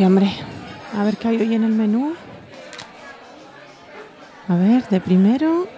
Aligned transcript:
toque, 0.00 0.06
hombre. 0.06 0.32
A 0.98 1.04
ver 1.04 1.16
qué 1.16 1.28
hay 1.28 1.36
hoy 1.36 1.54
en 1.54 1.64
el 1.64 1.72
menú. 1.72 2.14
A 4.48 4.56
ver, 4.56 4.88
de 4.88 5.00
primero, 5.00 5.68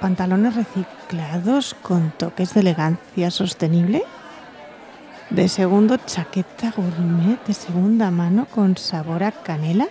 pantalones 0.00 0.56
reciclados 0.56 1.74
con 1.74 2.10
toques 2.12 2.54
de 2.54 2.60
elegancia 2.60 3.30
sostenible. 3.30 4.02
De 5.30 5.48
segundo, 5.48 5.98
chaqueta 5.98 6.72
gourmet 6.74 7.38
de 7.46 7.54
segunda 7.54 8.10
mano 8.10 8.46
con 8.46 8.76
sabor 8.76 9.22
a 9.22 9.32
canela. 9.32 9.88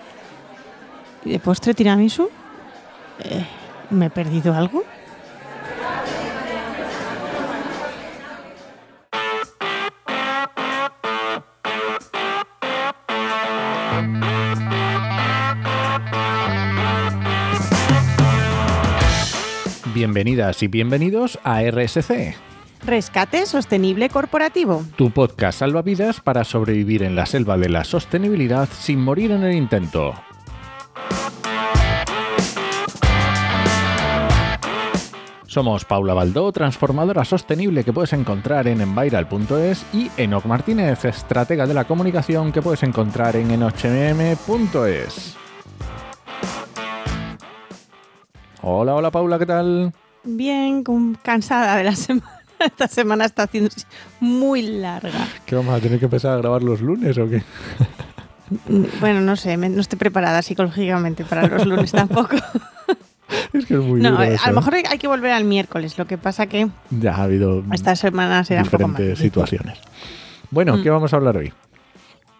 Y 1.23 1.31
de 1.31 1.39
postre, 1.39 1.73
tiramisu. 1.73 2.29
Eh, 3.19 3.45
¿Me 3.91 4.07
he 4.07 4.09
perdido 4.09 4.55
algo? 4.55 4.83
Bienvenidas 19.93 20.63
y 20.63 20.67
bienvenidos 20.67 21.37
a 21.43 21.61
RSC, 21.61 22.35
Rescate 22.83 23.45
sostenible 23.45 24.09
corporativo. 24.09 24.83
tu 24.95 25.11
podcast 25.11 25.59
salvavidas 25.59 26.19
para 26.19 26.43
sobrevivir 26.43 27.03
en 27.03 27.15
la 27.15 27.27
selva 27.27 27.59
de 27.59 27.69
la 27.69 27.83
sostenibilidad 27.83 28.67
sin 28.71 28.99
morir 28.99 29.29
en 29.29 29.43
el 29.43 29.55
intento. 29.55 30.15
Somos 35.45 35.85
Paula 35.85 36.15
Baldó, 36.15 36.51
transformadora 36.51 37.23
sostenible 37.23 37.83
que 37.83 37.93
puedes 37.93 38.13
encontrar 38.13 38.67
en 38.67 38.81
enviral.es 38.81 39.85
y 39.93 40.09
Enoc 40.17 40.45
Martínez, 40.45 41.05
estratega 41.05 41.67
de 41.67 41.75
la 41.75 41.85
comunicación 41.85 42.51
que 42.51 42.63
puedes 42.63 42.81
encontrar 42.81 43.35
en 43.35 43.51
enochmm.es. 43.51 45.37
Hola, 48.63 48.95
hola 48.95 49.11
Paula, 49.11 49.37
¿qué 49.39 49.45
tal? 49.45 49.93
Bien, 50.23 50.83
cansada 51.21 51.75
de 51.77 51.83
la 51.83 51.95
semana. 51.95 52.29
Esta 52.59 52.87
semana 52.87 53.25
está 53.25 53.43
haciendo 53.43 53.69
muy 54.21 54.61
larga. 54.61 55.27
¿Qué 55.45 55.55
vamos 55.55 55.75
a 55.75 55.81
tener 55.81 55.99
que 55.99 56.05
empezar 56.05 56.31
a 56.33 56.37
grabar 56.37 56.63
los 56.63 56.79
lunes 56.79 57.17
o 57.17 57.27
qué? 57.29 57.43
Mm, 58.69 58.83
Bueno, 59.01 59.19
no 59.21 59.35
sé, 59.35 59.57
no 59.57 59.81
estoy 59.81 59.99
preparada 59.99 60.41
psicológicamente 60.41 61.25
para 61.25 61.47
los 61.47 61.65
lunes 61.65 61.91
tampoco. 61.91 62.37
Es 63.51 63.65
que 63.65 63.73
es 63.73 63.79
muy 63.81 63.99
No, 63.99 64.21
eso, 64.21 64.43
a 64.45 64.47
lo 64.47 64.53
¿eh? 64.53 64.55
mejor 64.55 64.75
hay 64.89 64.97
que 64.97 65.07
volver 65.07 65.31
al 65.31 65.43
miércoles. 65.43 65.97
Lo 65.97 66.05
que 66.07 66.17
pasa 66.17 66.47
que 66.47 66.69
Ya 66.89 67.15
ha 67.15 67.23
habido 67.23 67.63
esta 67.73 67.95
semana 67.97 68.43
será 68.45 68.61
un 68.63 68.69
poco 68.69 68.87
más. 68.87 68.97
diferentes 68.97 69.19
situaciones. 69.19 69.77
Bueno, 70.49 70.77
Mm. 70.77 70.83
¿qué 70.83 70.89
vamos 70.89 71.11
a 71.13 71.17
hablar 71.17 71.35
hoy? 71.35 71.51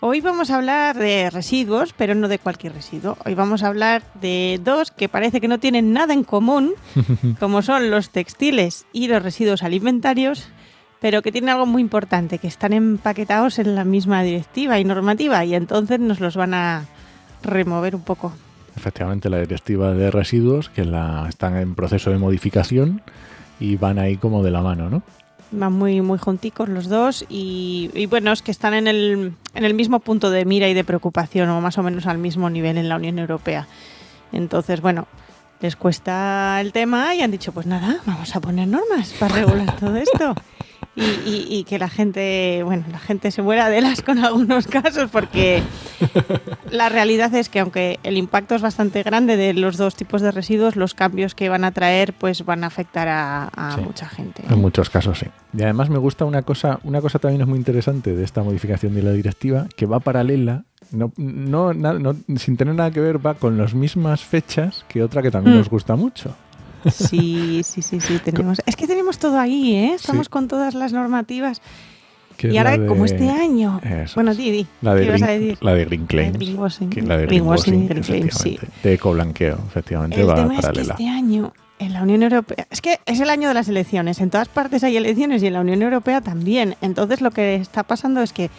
Hoy 0.06 0.20
vamos 0.20 0.52
a 0.52 0.58
hablar 0.58 0.98
de 0.98 1.30
residuos, 1.30 1.94
pero 1.94 2.14
no 2.14 2.28
de 2.28 2.38
cualquier 2.38 2.74
residuo. 2.74 3.18
Hoy 3.24 3.36
vamos 3.36 3.64
a 3.64 3.68
hablar 3.68 4.04
de 4.20 4.60
dos 4.62 4.92
que 4.92 5.08
parece 5.08 5.40
que 5.40 5.48
no 5.48 5.62
tienen 5.62 5.94
nada 5.94 6.14
en 6.14 6.26
común, 6.26 6.74
como 7.40 7.62
son 7.62 7.90
los 7.90 8.10
textiles 8.10 8.86
y 8.92 9.08
los 9.08 9.24
residuos 9.24 9.64
alimentarios, 9.64 10.50
pero 11.00 11.22
que 11.22 11.32
tienen 11.32 11.52
algo 11.52 11.66
muy 11.66 11.82
importante, 11.82 12.38
que 12.38 12.48
están 12.48 12.74
empaquetados 12.74 13.60
en 13.60 13.76
la 13.76 13.86
misma 13.86 14.24
directiva 14.24 14.78
y 14.78 14.84
normativa, 14.84 15.46
y 15.46 15.56
entonces 15.56 16.02
nos 16.02 16.20
los 16.20 16.36
van 16.36 16.54
a 16.54 16.84
remover 17.42 17.96
un 17.96 18.04
poco. 18.04 18.34
Efectivamente, 18.76 19.30
la 19.30 19.40
directiva 19.40 19.94
de 19.94 20.12
residuos, 20.12 20.68
que 20.68 20.84
la, 20.84 21.28
están 21.30 21.56
en 21.56 21.76
proceso 21.76 22.10
de 22.10 22.18
modificación 22.18 23.02
y 23.58 23.78
van 23.78 24.00
ahí 24.00 24.18
como 24.18 24.44
de 24.44 24.52
la 24.52 24.62
mano, 24.62 24.90
¿no? 24.90 25.02
Van 25.56 25.72
muy, 25.72 26.02
muy 26.02 26.18
junticos 26.18 26.68
los 26.68 26.90
dos 26.90 27.26
y, 27.30 27.92
y 27.94 28.08
bueno, 28.08 28.32
es 28.32 28.42
que 28.42 28.52
están 28.52 28.74
en 28.74 28.88
el, 28.88 29.34
en 29.54 29.66
el 29.66 29.74
mismo 29.74 30.00
punto 30.00 30.32
de 30.32 30.46
mira 30.46 30.68
y 30.68 30.74
de 30.74 30.84
preocupación 30.84 31.50
o 31.50 31.62
más 31.62 31.78
o 31.78 31.84
menos 31.84 32.08
al 32.08 32.18
mismo 32.18 32.50
nivel 32.50 32.78
en 32.78 32.90
la 32.90 32.96
Unión 32.96 33.20
Europea. 33.20 33.68
Entonces, 34.32 34.82
bueno, 34.82 35.08
les 35.62 35.76
cuesta 35.76 36.60
el 36.60 36.74
tema 36.74 37.16
y 37.16 37.22
han 37.22 37.32
dicho, 37.32 37.52
pues 37.54 37.66
nada, 37.66 38.02
vamos 38.06 38.36
a 38.36 38.42
poner 38.42 38.68
normas 38.68 39.14
para 39.20 39.36
regular 39.36 39.76
todo 39.80 39.96
esto. 39.96 40.36
Y, 40.96 41.02
y- 41.02 41.48
y 41.50 41.64
que 41.64 41.80
la 41.80 41.90
gente, 41.90 42.62
bueno, 42.64 42.84
la 42.92 43.00
gente 43.00 43.32
se 43.32 43.42
muera 43.42 43.68
de 43.70 43.82
las 43.82 44.04
con 44.04 44.20
algunos 44.24 44.68
casos 44.68 45.10
porque 45.12 45.64
la 46.72 46.90
realidad 46.90 47.34
es 47.34 47.50
que 47.50 47.60
aunque 47.60 48.00
el 48.04 48.16
impacto 48.18 48.54
es 48.54 48.62
bastante 48.62 49.02
grande 49.02 49.36
de 49.36 49.54
los 49.54 49.78
dos 49.78 49.96
tipos 49.96 50.22
de 50.22 50.32
residuos, 50.32 50.76
los 50.76 50.94
cambios 50.94 51.34
que 51.34 51.50
van 51.50 51.64
a 51.64 51.72
traer 51.72 52.14
pues 52.14 52.46
van 52.46 52.64
a 52.64 52.68
afectar 52.68 53.08
a, 53.08 53.46
a 53.48 53.76
Sí. 53.76 53.82
mucha 53.82 54.08
gente. 54.08 54.44
En 54.48 54.60
muchos 54.62 54.90
casos 54.92 55.18
sí. 55.20 55.26
Y 55.58 55.64
además 55.64 55.90
me 55.90 55.98
gusta 55.98 56.26
una 56.26 56.44
cosa, 56.44 56.80
una 56.84 57.02
cosa 57.02 57.18
también 57.18 57.42
es 57.42 57.48
muy 57.48 57.58
interesante 57.58 58.16
de 58.16 58.24
esta 58.24 58.44
modificación 58.44 58.94
de 58.94 59.02
la 59.04 59.12
directiva, 59.14 59.66
que 59.76 59.86
va 59.88 60.00
paralela, 60.00 60.64
no, 60.92 61.12
no, 61.18 61.74
no- 61.74 62.16
sin 62.38 62.56
tener 62.56 62.76
nada 62.76 62.92
que 62.92 63.00
ver, 63.00 63.26
va 63.26 63.34
con 63.34 63.58
las 63.58 63.74
mismas 63.74 64.22
fechas 64.24 64.86
que 64.88 65.02
otra 65.02 65.22
que 65.24 65.32
también 65.32 65.56
Mm. 65.56 65.60
nos 65.60 65.70
gusta 65.70 65.96
mucho. 65.96 66.36
Sí, 66.92 67.62
sí, 67.64 67.82
sí, 67.82 68.00
sí, 68.00 68.20
tenemos. 68.24 68.60
Es 68.66 68.76
que 68.76 68.88
tenemos 68.88 69.18
todo 69.18 69.40
ahí, 69.40 69.76
¿eh? 69.76 69.94
Estamos 69.96 70.28
Sí. 70.28 70.32
con 70.32 70.48
todas 70.48 70.74
las 70.74 70.94
normativas. 70.94 71.62
y 72.42 72.58
ahora, 72.58 72.78
de- 72.78 72.88
como 72.88 73.06
este 73.06 73.30
año. 73.30 73.80
Eso 73.84 74.16
Bueno, 74.16 74.32
es. 74.32 74.38
di, 74.38 74.50
di. 74.52 74.68
La 74.82 74.96
de, 74.96 75.02
¿Qué 75.02 75.08
ibas 75.08 75.22
a 75.22 75.26
green, 75.28 75.42
decir? 75.42 75.58
la 75.62 75.74
de 75.76 75.86
Green 75.86 76.06
Claims. 76.08 76.34
la 76.34 77.18
de 77.18 77.26
green 77.28 77.88
claims, 77.88 78.06
sí. 78.08 78.14
efectivamente. 78.14 78.68
De 78.84 78.94
ecoblanqueo, 78.96 79.60
efectivamente, 79.68 80.20
El 80.20 80.30
va 80.30 80.36
tema 80.36 80.54
es 80.54 80.60
que 80.60 80.62
paralela. 80.64 80.94
este 80.94 81.08
año 81.10 81.54
en 81.80 81.94
la 81.94 82.02
Unión 82.04 82.24
Europea. 82.24 82.68
Es 82.70 82.82
que 82.82 83.00
es 83.06 83.20
el 83.20 83.30
año 83.30 83.48
de 83.50 83.54
las 83.54 83.70
elecciones. 83.70 84.20
En 84.20 84.30
todas 84.32 84.50
partes 84.50 84.84
hay 84.84 84.98
elecciones 84.98 85.44
y 85.44 85.48
en 85.48 85.54
la 85.54 85.62
Unión 85.62 85.82
Europea 85.84 86.22
también. 86.22 86.76
Entonces, 86.82 87.22
lo 87.22 87.32
que 87.32 87.56
está 87.56 87.84
pasando 87.84 88.22
es 88.22 88.34
que. 88.34 88.50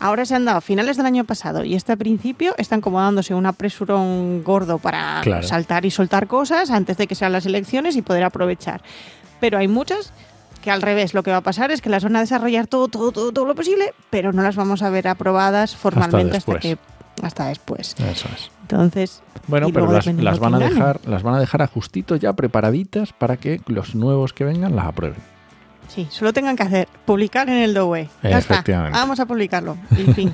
Ahora 0.00 0.24
se 0.24 0.34
han 0.34 0.44
dado 0.44 0.60
finales 0.60 0.96
del 0.96 1.06
año 1.06 1.24
pasado 1.24 1.64
y 1.64 1.74
este 1.74 1.96
principio 1.96 2.54
están 2.56 2.80
como 2.80 3.00
dándose 3.00 3.34
un 3.34 3.46
apresurón 3.46 4.42
gordo 4.44 4.78
para 4.78 5.20
Claro. 5.22 5.42
saltar 5.46 5.84
y 5.84 5.90
soltar 5.90 6.26
cosas 6.28 6.70
antes 6.70 6.96
de 6.96 7.06
que 7.06 7.14
sean 7.14 7.32
las 7.32 7.46
elecciones 7.46 7.96
y 7.96 8.02
poder 8.02 8.22
aprovechar. 8.24 8.80
Pero 9.40 9.58
hay 9.58 9.66
muchas 9.68 10.12
que 10.62 10.70
al 10.70 10.82
revés, 10.82 11.14
lo 11.14 11.22
que 11.22 11.30
va 11.30 11.38
a 11.38 11.42
pasar 11.42 11.70
es 11.70 11.80
que 11.80 11.88
las 11.90 12.02
van 12.04 12.16
a 12.16 12.20
desarrollar 12.20 12.66
todo, 12.66 12.88
todo, 12.88 13.12
todo, 13.12 13.32
todo 13.32 13.44
lo 13.44 13.54
posible, 13.54 13.92
pero 14.10 14.32
no 14.32 14.42
las 14.42 14.56
vamos 14.56 14.82
a 14.82 14.90
ver 14.90 15.08
aprobadas 15.08 15.76
formalmente 15.76 16.36
hasta, 16.36 16.52
después. 16.52 16.60
que 16.62 16.78
hasta 17.24 17.46
después. 17.46 17.94
Eso 17.98 18.28
es. 18.34 18.50
Entonces, 18.62 19.22
Bueno, 19.46 19.68
pero 19.72 19.90
las, 19.90 20.38
van 20.38 20.54
a 20.54 20.58
dejar, 20.58 21.00
las 21.06 21.22
van 21.22 21.34
a 21.36 21.40
dejar 21.40 21.62
a 21.62 21.66
justito 21.66 22.16
ya 22.16 22.32
preparaditas 22.34 23.12
para 23.12 23.36
que 23.36 23.60
los 23.66 23.94
nuevos 23.94 24.32
que 24.32 24.44
vengan 24.44 24.76
las 24.76 24.86
aprueben. 24.86 25.20
Sí, 25.88 26.06
solo 26.10 26.32
tengan 26.32 26.56
que 26.56 26.62
hacer 26.62 26.88
publicar 27.04 27.48
en 27.48 27.56
el 27.56 27.74
DOE. 27.74 28.08
Ya 28.22 28.38
está, 28.38 28.62
vamos 28.92 29.20
a 29.20 29.26
publicarlo. 29.26 29.76
Y 29.92 30.12
fin, 30.12 30.32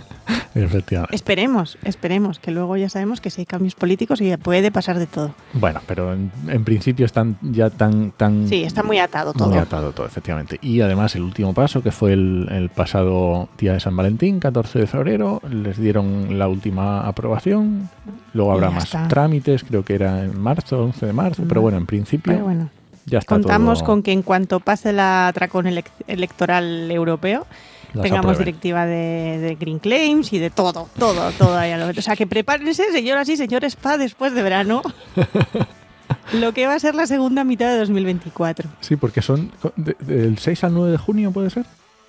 Efectivamente. 0.54 1.14
esperemos, 1.16 1.78
esperemos, 1.84 2.38
que 2.38 2.50
luego 2.50 2.76
ya 2.76 2.88
sabemos 2.88 3.20
que 3.20 3.30
si 3.30 3.42
hay 3.42 3.46
cambios 3.46 3.74
políticos 3.74 4.20
y 4.20 4.36
puede 4.36 4.70
pasar 4.70 4.98
de 4.98 5.06
todo. 5.06 5.34
Bueno, 5.54 5.80
pero 5.86 6.12
en, 6.12 6.30
en 6.48 6.64
principio 6.64 7.06
están 7.06 7.36
ya 7.42 7.70
tan, 7.70 8.12
tan 8.12 8.48
Sí, 8.48 8.62
está 8.62 8.82
muy 8.82 8.98
atado 8.98 9.32
todo. 9.32 9.48
muy 9.48 9.58
atado 9.58 9.92
todo, 9.92 10.06
efectivamente. 10.06 10.58
Y 10.62 10.80
además 10.80 11.14
el 11.16 11.22
último 11.22 11.54
paso, 11.54 11.82
que 11.82 11.90
fue 11.90 12.12
el, 12.12 12.48
el 12.50 12.68
pasado 12.68 13.48
día 13.58 13.72
de 13.72 13.80
San 13.80 13.96
Valentín, 13.96 14.40
14 14.40 14.78
de 14.78 14.86
febrero, 14.86 15.40
les 15.48 15.78
dieron 15.78 16.38
la 16.38 16.48
última 16.48 17.00
aprobación. 17.06 17.88
Luego 18.32 18.52
habrá 18.52 18.70
más 18.70 18.84
está. 18.84 19.08
trámites, 19.08 19.64
creo 19.64 19.84
que 19.84 19.94
era 19.94 20.24
en 20.24 20.38
marzo, 20.40 20.82
11 20.84 21.06
de 21.06 21.12
marzo, 21.12 21.42
pero 21.48 21.60
bueno, 21.60 21.78
en 21.78 21.86
principio 21.86 22.32
Pero 22.32 22.44
bueno, 22.44 22.68
ya 23.06 23.18
está 23.18 23.34
contamos 23.34 23.78
todo. 23.80 23.86
con 23.86 24.02
que 24.02 24.12
en 24.12 24.22
cuanto 24.22 24.60
pase 24.60 24.92
la 24.92 25.28
atracón 25.28 25.66
elec- 25.66 25.90
electoral 26.06 26.90
europeo, 26.90 27.46
las 27.92 28.02
tengamos 28.02 28.32
aprueben. 28.32 28.44
directiva 28.46 28.86
de, 28.86 29.38
de 29.38 29.54
Green 29.56 29.78
Claims 29.78 30.32
y 30.32 30.38
de 30.38 30.50
todo, 30.50 30.88
todo, 30.98 31.30
todo. 31.32 31.56
ahí 31.56 31.70
a 31.72 31.78
lo- 31.78 31.88
O 31.88 32.02
sea, 32.02 32.16
que 32.16 32.26
prepárense, 32.26 32.90
señoras 32.92 33.28
y 33.28 33.36
señores, 33.36 33.76
para 33.76 33.98
después 33.98 34.34
de 34.34 34.42
verano. 34.42 34.82
Lo 36.32 36.52
que 36.52 36.66
va 36.66 36.74
a 36.74 36.78
ser 36.78 36.94
la 36.94 37.06
segunda 37.06 37.44
mitad 37.44 37.68
de 37.70 37.78
2024. 37.78 38.68
Sí, 38.80 38.96
porque 38.96 39.22
son 39.22 39.52
de- 39.76 39.96
del 40.00 40.38
6 40.38 40.64
al 40.64 40.74
9 40.74 40.90
de 40.92 40.96
junio, 40.98 41.30
¿puede 41.32 41.50
ser? 41.50 41.66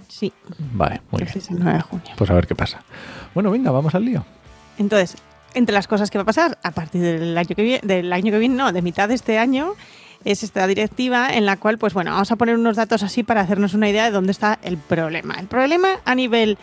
Sí, 0.07 0.31
Vale, 0.74 1.01
muy 1.12 1.19
el 1.21 1.25
bien. 1.25 1.33
6 1.33 1.51
al 1.51 1.59
9 1.59 1.74
de 1.77 1.81
junio. 1.81 2.06
Pues 2.18 2.30
a 2.30 2.33
ver 2.33 2.48
qué 2.48 2.56
pasa. 2.56 2.81
Bueno, 3.33 3.51
venga, 3.51 3.71
vamos 3.71 3.94
al 3.95 4.06
lío. 4.06 4.25
Entonces, 4.77 5.15
entre 5.53 5.74
las 5.74 5.88
cosas 5.88 6.09
que 6.09 6.18
va 6.18 6.21
a 6.24 6.25
pasar 6.25 6.57
a 6.63 6.71
partir 6.71 7.01
del 7.01 7.38
año 7.38 7.50
que 7.56 7.62
viene, 7.63 7.81
del 7.83 8.12
año 8.13 8.31
que 8.31 8.39
viene, 8.39 8.56
no, 8.56 8.71
de 8.71 8.81
mitad 8.81 9.09
de 9.09 9.15
este 9.15 9.38
año, 9.38 9.74
es 10.25 10.44
esta 10.44 10.66
directiva 10.68 11.30
en 11.33 11.45
la 11.45 11.56
cual, 11.57 11.77
pues 11.77 11.94
bueno, 11.94 12.12
vamos 12.12 12.31
a 12.31 12.36
poner 12.36 12.56
unos 12.56 12.75
datos 12.75 13.04
así 13.04 13.24
para 13.24 13.42
hacernos 13.42 13.74
una 13.74 13.88
idea 13.89 14.06
de 14.06 14.12
dónde 14.12 14.31
está 14.31 14.60
el 14.63 14.77
problema. 14.77 15.36
El 15.36 15.48
problema 15.48 16.00
a 16.04 16.16
nivel 16.16 16.57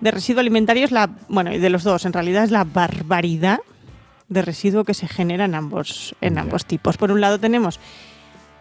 de 0.00 0.10
residuo 0.12 0.40
alimentario 0.40 0.84
es 0.84 0.92
la, 0.92 1.10
bueno, 1.28 1.52
y 1.52 1.58
de 1.58 1.70
los 1.70 1.82
dos, 1.82 2.04
en 2.04 2.12
realidad 2.12 2.44
es 2.44 2.50
la 2.50 2.64
barbaridad 2.64 3.58
de 4.28 4.42
residuo 4.42 4.84
que 4.84 4.94
se 4.94 5.08
genera 5.08 5.46
en 5.46 5.54
ambos, 5.54 6.14
en 6.20 6.38
ambos 6.38 6.66
tipos. 6.66 6.96
Por 6.98 7.10
un 7.10 7.20
lado 7.20 7.40
tenemos 7.40 7.80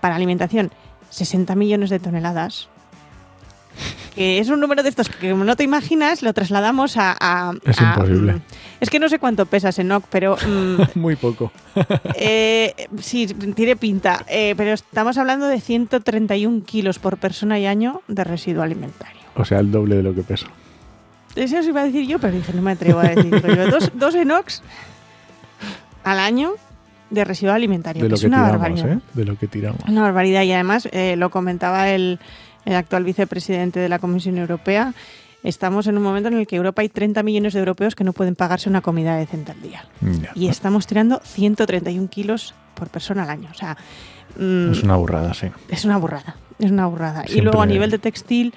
para 0.02 0.16
alimentación 0.16 0.72
60 1.10 1.54
millones 1.56 1.90
de 1.90 2.00
toneladas, 2.00 2.70
que 4.16 4.40
es 4.40 4.50
un 4.50 4.60
número 4.60 4.82
de 4.82 4.90
estos 4.90 5.10
que 5.10 5.30
como 5.32 5.44
no 5.44 5.56
te 5.56 5.64
imaginas, 5.64 6.24
lo 6.24 6.34
trasladamos 6.34 6.98
a... 6.98 7.16
a- 7.20 7.54
Es 7.66 7.80
a, 7.80 7.90
imposible. 7.90 8.34
mm, 8.34 8.42
es 8.80 8.90
que 8.90 9.00
no 9.00 9.10
sé 9.10 9.20
cuánto 9.20 9.46
pesas 9.46 9.78
Enoch, 9.80 10.04
pero 10.10 10.36
mm, 10.36 10.82
Muy 11.00 11.16
poco. 11.16 11.52
eh, 12.16 12.74
sí, 13.00 13.28
tiene 13.28 13.76
pinta. 13.76 14.26
Eh, 14.28 14.54
pero 14.58 14.74
estamos 14.74 15.18
hablando 15.18 15.48
de 15.48 15.60
131 15.60 16.64
kilos 16.66 17.00
por 17.00 17.18
persona 17.18 17.60
y 17.60 17.66
año 17.66 18.02
de 18.08 18.24
residuo 18.24 18.64
alimentario. 18.64 19.22
O 19.36 19.46
sea, 19.46 19.60
el 19.60 19.72
doble 19.72 19.96
de 19.96 20.04
lo 20.04 20.14
que 20.16 20.24
peso. 20.24 20.48
eso 21.36 21.60
os 21.60 21.68
iba 21.68 21.82
a 21.82 21.86
decir 21.86 22.08
yo, 22.08 22.20
pero 22.20 22.34
dije, 22.34 22.54
no 22.54 22.62
me 22.62 22.72
atrevo 22.72 23.00
a 23.00 23.10
decirlo 23.10 23.54
yo. 23.54 23.70
Dos, 23.70 23.92
dos 23.94 24.16
enox 24.16 24.62
al 26.04 26.20
año 26.20 26.54
de 27.10 27.24
residuo 27.24 27.54
alimentario, 27.54 28.04
De 28.04 28.08
que 28.08 28.10
lo 28.10 28.16
es 28.16 28.22
que 28.22 28.28
una 28.28 28.38
tiramos, 28.38 28.62
barbaridad. 28.62 28.92
¿eh? 28.98 29.00
De 29.14 29.26
lo 29.26 29.38
que 29.38 29.48
tiramos. 29.48 29.82
Una 29.88 30.02
barbaridad 30.02 30.44
y 30.44 30.52
además 30.52 30.88
eh, 30.92 31.16
lo 31.16 31.30
comentaba 31.30 31.90
el, 31.90 32.20
el 32.66 32.76
actual 32.76 33.04
vicepresidente 33.04 33.80
de 33.80 33.90
la 33.90 34.00
Comisión 34.00 34.38
Europea. 34.38 34.94
Estamos 35.44 35.88
en 35.88 35.98
un 35.98 36.04
momento 36.04 36.30
en 36.30 36.36
el 36.38 36.48
que 36.48 36.56
Europa 36.56 36.82
hay 36.82 36.90
30 36.90 37.24
millones 37.24 37.54
de 37.54 37.60
europeos 37.60 37.96
que 37.96 38.04
no 38.04 38.14
pueden 38.14 38.36
pagarse 38.36 38.70
una 38.70 38.82
comida 38.82 39.16
decente 39.16 39.52
al 39.52 39.62
día. 39.62 39.86
Ya. 40.02 40.32
Y 40.36 40.48
estamos 40.48 40.88
tirando 40.88 41.22
131 41.24 42.10
kilos 42.10 42.54
por 42.74 42.90
persona 42.90 43.24
al 43.24 43.30
año. 43.30 43.50
O 43.52 43.54
sea, 43.54 43.78
mm, 44.38 44.72
Es 44.72 44.84
una 44.84 44.96
burrada, 44.96 45.34
sí. 45.34 45.48
es 45.70 45.86
una 45.86 45.98
burrada. 45.98 46.36
Es 46.60 46.72
una 46.72 46.88
burrada. 46.88 47.24
Y 47.28 47.42
luego 47.42 47.62
a 47.62 47.66
nivel 47.66 47.92
de 47.92 48.00
textil, 48.00 48.54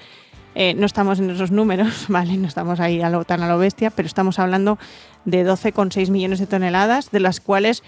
eh, 0.55 0.73
no 0.73 0.85
estamos 0.85 1.19
en 1.19 1.29
esos 1.29 1.51
números, 1.51 2.05
¿vale? 2.09 2.35
No 2.37 2.47
estamos 2.47 2.79
ahí 2.79 3.01
a 3.01 3.09
lo, 3.09 3.23
tan 3.25 3.41
a 3.43 3.47
lo 3.47 3.57
bestia, 3.57 3.89
pero 3.91 4.07
estamos 4.07 4.39
hablando 4.39 4.77
de 5.23 5.45
12,6 5.45 6.09
millones 6.09 6.39
de 6.39 6.47
toneladas, 6.47 7.11
de 7.11 7.19
las 7.19 7.39
cuales 7.39 7.83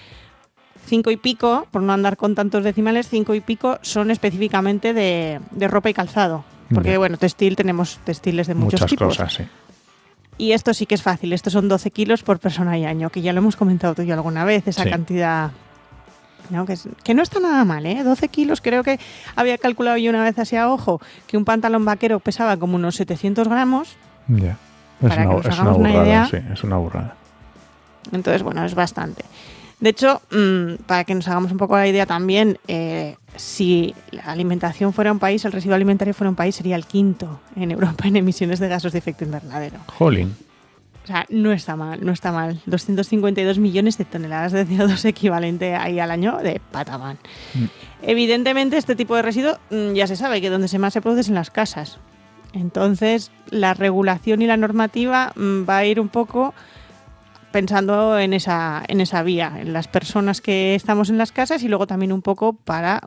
cinco 0.85 1.11
y 1.11 1.17
pico, 1.17 1.67
por 1.71 1.81
no 1.81 1.93
andar 1.93 2.15
con 2.15 2.35
tantos 2.35 2.63
decimales, 2.63 3.07
cinco 3.09 3.33
y 3.33 3.41
pico 3.41 3.79
son 3.81 4.11
específicamente 4.11 4.93
de, 4.93 5.39
de 5.51 5.67
ropa 5.67 5.89
y 5.89 5.93
calzado. 5.93 6.45
Porque, 6.73 6.97
bueno, 6.97 7.17
textil 7.17 7.55
tenemos 7.55 7.99
textiles 8.03 8.47
de 8.47 8.55
muchos 8.55 8.81
Muchas 8.81 8.89
tipos. 8.89 9.07
cosas, 9.17 9.33
sí. 9.33 9.43
Y 10.37 10.51
esto 10.53 10.73
sí 10.73 10.85
que 10.85 10.95
es 10.95 11.01
fácil. 11.03 11.31
Estos 11.33 11.53
son 11.53 11.69
12 11.69 11.91
kilos 11.91 12.23
por 12.23 12.39
persona 12.39 12.77
y 12.77 12.85
año, 12.85 13.09
que 13.09 13.21
ya 13.21 13.33
lo 13.33 13.39
hemos 13.39 13.55
comentado 13.55 13.93
tú 13.95 14.01
y 14.01 14.07
yo 14.07 14.13
alguna 14.15 14.43
vez, 14.45 14.67
esa 14.67 14.83
Sí. 14.83 14.89
cantidad. 14.89 15.51
¿no? 16.49 16.65
Que, 16.65 16.73
es- 16.73 16.89
que 17.05 17.13
no 17.13 17.23
está 17.23 17.39
nada 17.39 17.63
mal, 17.63 17.85
¿eh? 17.85 18.03
12 18.03 18.27
kilos, 18.27 18.59
creo 18.59 18.83
que 18.83 18.99
había 19.35 19.57
calculado 19.57 19.95
yo 19.97 20.09
una 20.09 20.23
vez 20.23 20.37
así 20.37 20.57
a 20.57 20.69
ojo 20.69 20.99
que 21.25 21.37
un 21.37 21.45
pantalón 21.45 21.85
vaquero 21.85 22.19
pesaba 22.19 22.57
como 22.57 22.75
unos 22.75 22.95
700 22.97 23.47
gramos. 23.47 23.95
Ya. 24.27 24.57
Es 25.01 25.05
una, 25.05 25.13
es 25.13 25.17
una 25.17 25.29
hagamos 25.53 25.77
una 25.77 25.89
burrada, 25.89 26.05
idea. 26.05 26.25
sí, 26.29 26.37
es 26.51 26.63
una 26.65 26.75
burrada. 26.77 27.15
Entonces, 28.11 28.43
bueno, 28.43 28.65
es 28.65 28.75
bastante. 28.75 29.23
De 29.83 29.89
hecho, 29.89 30.21
mm, 30.31 30.85
para 30.85 31.03
que 31.03 31.13
nos 31.13 31.27
hagamos 31.27 31.51
un 31.51 31.57
poco 31.57 31.75
la 31.75 31.85
idea 31.85 32.05
también, 32.05 32.57
eh, 32.69 33.17
si 33.35 33.93
la 34.11 34.23
alimentación 34.23 34.93
fuera 34.93 35.11
un 35.11 35.19
país, 35.19 35.43
el 35.43 35.51
residuo 35.51 35.75
alimentario 35.75 36.13
fuera 36.13 36.29
un 36.29 36.37
país, 36.37 36.55
sería 36.55 36.77
el 36.77 36.85
quinto 36.85 37.41
en 37.57 37.69
Europa 37.69 38.07
en 38.07 38.15
emisiones 38.15 38.59
de 38.59 38.69
gases 38.69 38.93
de 38.93 38.99
efecto 38.99 39.25
invernadero. 39.25 39.79
Jolín. 39.87 40.37
O 41.03 41.07
sea, 41.07 41.25
no 41.27 41.51
está 41.51 41.75
mal, 41.75 41.99
no 42.01 42.13
está 42.13 42.31
mal. 42.31 42.61
252 42.65 43.59
millones 43.59 43.97
de 43.97 44.05
toneladas 44.05 44.53
de 44.53 44.65
CO2 44.65 45.03
equivalente 45.03 45.75
ahí 45.75 45.99
al 45.99 46.11
año 46.11 46.37
de 46.37 46.61
patamán. 46.71 47.17
Mm. 47.53 47.65
Evidentemente, 48.03 48.77
este 48.77 48.95
tipo 48.95 49.17
de 49.17 49.21
residuo 49.21 49.57
mm, 49.69 49.95
ya 49.95 50.07
se 50.07 50.15
sabe 50.15 50.39
que 50.39 50.49
donde 50.49 50.69
se 50.69 50.79
más 50.79 50.93
se 50.93 51.01
produce 51.01 51.19
es 51.19 51.27
en 51.27 51.35
las 51.35 51.51
casas. 51.51 51.99
Entonces, 52.53 53.31
la 53.49 53.73
regulación 53.73 54.41
y 54.41 54.47
la 54.47 54.55
normativa 54.55 55.33
va 55.35 55.77
a 55.77 55.85
ir 55.85 55.99
un 55.99 56.07
poco 56.07 56.53
pensando 57.53 58.19
en 58.19 58.33
esa, 58.33 58.83
en 58.89 58.99
esa 58.99 59.23
vía, 59.23 59.53
en 59.61 59.71
las 59.71 59.87
personas 59.87 60.41
que 60.41 60.75
estamos 60.75 61.09
en 61.09 61.17
las 61.17 61.31
casas 61.31 61.63
y 61.63 61.69
luego 61.69 61.87
también 61.87 62.11
un 62.11 62.21
poco 62.21 62.51
para 62.51 63.01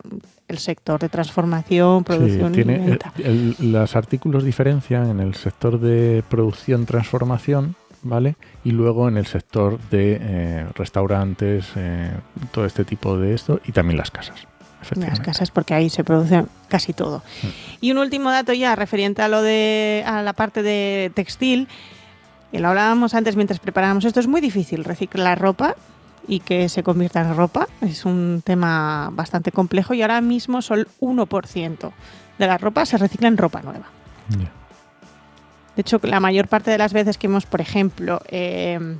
el 0.48 0.56
sector 0.58 0.98
de 1.00 1.10
transformación, 1.10 2.04
producción 2.04 2.54
Sí, 2.54 2.60
y 2.60 2.64
tiene, 2.64 2.78
venta. 2.78 3.12
el- 3.18 3.54
el- 3.60 3.72
los 3.72 3.94
artículos 3.96 4.44
diferencian 4.44 5.10
en 5.10 5.20
el 5.20 5.34
sector 5.34 5.78
de 5.78 6.22
producción, 6.30 6.86
transformación, 6.86 7.74
¿vale? 8.02 8.36
Y 8.64 8.70
luego 8.70 9.08
en 9.08 9.16
el 9.18 9.26
sector 9.26 9.78
de 9.90 10.18
eh, 10.20 10.66
restaurantes, 10.76 11.66
eh, 11.76 12.12
todo 12.52 12.64
este 12.64 12.84
tipo 12.84 13.18
de 13.18 13.34
esto, 13.34 13.60
y 13.66 13.72
también 13.72 13.98
las 13.98 14.10
casas. 14.10 14.46
las 14.94 15.18
casas 15.18 15.50
porque 15.50 15.74
ahí 15.74 15.90
se 15.90 16.04
produce 16.04 16.44
casi 16.68 16.92
todo. 16.92 17.18
Mm. 17.42 17.46
Y 17.80 17.90
un 17.90 17.98
último 17.98 18.30
dato 18.30 18.52
ya 18.52 18.76
referente 18.76 19.20
a 19.22 19.26
lo 19.26 19.42
de 19.42 20.04
a 20.06 20.22
la 20.22 20.32
parte 20.32 20.62
de 20.62 21.10
textil, 21.12 21.66
y 22.52 22.58
lo 22.58 22.68
hablábamos 22.68 23.14
antes 23.14 23.36
mientras 23.36 23.60
preparábamos 23.60 24.04
esto, 24.04 24.20
es 24.20 24.26
muy 24.26 24.40
difícil 24.40 24.84
reciclar 24.84 25.38
ropa 25.40 25.76
y 26.28 26.40
que 26.40 26.68
se 26.68 26.82
convierta 26.82 27.20
en 27.20 27.36
ropa. 27.36 27.68
Es 27.80 28.04
un 28.04 28.42
tema 28.44 29.10
bastante 29.12 29.52
complejo 29.52 29.94
y 29.94 30.02
ahora 30.02 30.20
mismo 30.20 30.62
solo 30.62 30.84
1% 31.00 31.92
de 32.38 32.46
la 32.46 32.58
ropa 32.58 32.86
se 32.86 32.98
recicla 32.98 33.28
en 33.28 33.36
ropa 33.36 33.62
nueva. 33.62 33.86
De 34.28 35.82
hecho, 35.82 36.00
la 36.02 36.20
mayor 36.20 36.48
parte 36.48 36.70
de 36.70 36.78
las 36.78 36.92
veces 36.94 37.18
que 37.18 37.26
hemos, 37.26 37.44
por 37.44 37.60
ejemplo, 37.60 38.20
eh, 38.28 38.96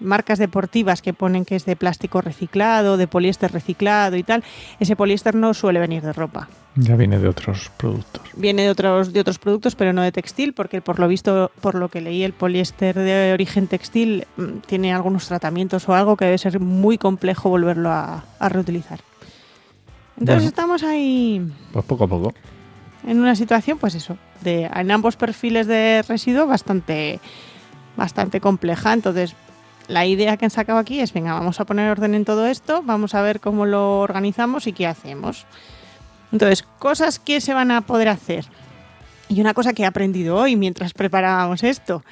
marcas 0.00 0.38
deportivas 0.38 1.00
que 1.02 1.12
ponen 1.14 1.44
que 1.44 1.56
es 1.56 1.64
de 1.64 1.76
plástico 1.76 2.20
reciclado, 2.20 2.96
de 2.96 3.06
poliéster 3.06 3.50
reciclado 3.52 4.16
y 4.16 4.22
tal, 4.22 4.44
ese 4.80 4.96
poliéster 4.96 5.34
no 5.34 5.54
suele 5.54 5.80
venir 5.80 6.02
de 6.02 6.12
ropa. 6.12 6.48
Ya 6.74 6.94
viene 6.96 7.18
de 7.18 7.26
otros 7.28 7.70
productos. 7.78 8.22
Viene 8.36 8.62
de 8.64 8.70
otros, 8.70 9.12
de 9.14 9.20
otros 9.20 9.38
productos, 9.38 9.74
pero 9.74 9.94
no 9.94 10.02
de 10.02 10.12
textil, 10.12 10.52
porque 10.52 10.82
por 10.82 10.98
lo 10.98 11.08
visto, 11.08 11.50
por 11.62 11.74
lo 11.74 11.88
que 11.88 12.02
leí, 12.02 12.22
el 12.22 12.34
poliéster 12.34 12.94
de 12.94 13.32
origen 13.32 13.66
textil 13.66 14.26
mm, 14.36 14.58
tiene 14.66 14.92
algunos 14.92 15.26
tratamientos 15.26 15.88
o 15.88 15.94
algo 15.94 16.16
que 16.18 16.26
debe 16.26 16.36
ser 16.36 16.60
muy 16.60 16.98
complejo 16.98 17.48
volverlo 17.48 17.88
a, 17.90 18.24
a 18.38 18.48
reutilizar. 18.50 19.00
Entonces 20.18 20.36
Bueno. 20.36 20.48
estamos 20.48 20.82
ahí 20.82 21.40
Pues 21.72 21.84
poco 21.86 22.04
a 22.04 22.08
poco. 22.08 22.34
en 23.06 23.20
una 23.20 23.34
situación, 23.36 23.78
pues 23.78 23.94
eso, 23.94 24.18
de 24.42 24.64
en 24.64 24.90
ambos 24.90 25.16
perfiles 25.16 25.66
de 25.66 26.02
residuo 26.06 26.46
bastante, 26.46 27.20
bastante 27.96 28.40
compleja. 28.40 28.92
Entonces, 28.92 29.34
la 29.88 30.06
idea 30.06 30.36
que 30.36 30.44
han 30.46 30.50
sacado 30.50 30.78
aquí 30.78 31.00
es, 31.00 31.12
venga, 31.12 31.32
vamos 31.34 31.60
a 31.60 31.64
poner 31.64 31.90
orden 31.90 32.14
en 32.14 32.24
todo 32.24 32.46
esto, 32.46 32.82
vamos 32.82 33.14
a 33.14 33.22
ver 33.22 33.40
cómo 33.40 33.66
lo 33.66 34.00
organizamos 34.00 34.66
y 34.66 34.72
qué 34.72 34.86
hacemos. 34.86 35.46
Entonces, 36.32 36.62
cosas 36.78 37.18
que 37.18 37.40
se 37.40 37.54
van 37.54 37.70
a 37.70 37.82
poder 37.82 38.08
hacer. 38.08 38.44
Y 39.28 39.40
una 39.40 39.54
cosa 39.54 39.72
que 39.72 39.82
he 39.82 39.86
aprendido 39.86 40.36
hoy 40.36 40.56
mientras 40.56 40.92
preparábamos 40.92 41.62
esto. 41.62 42.02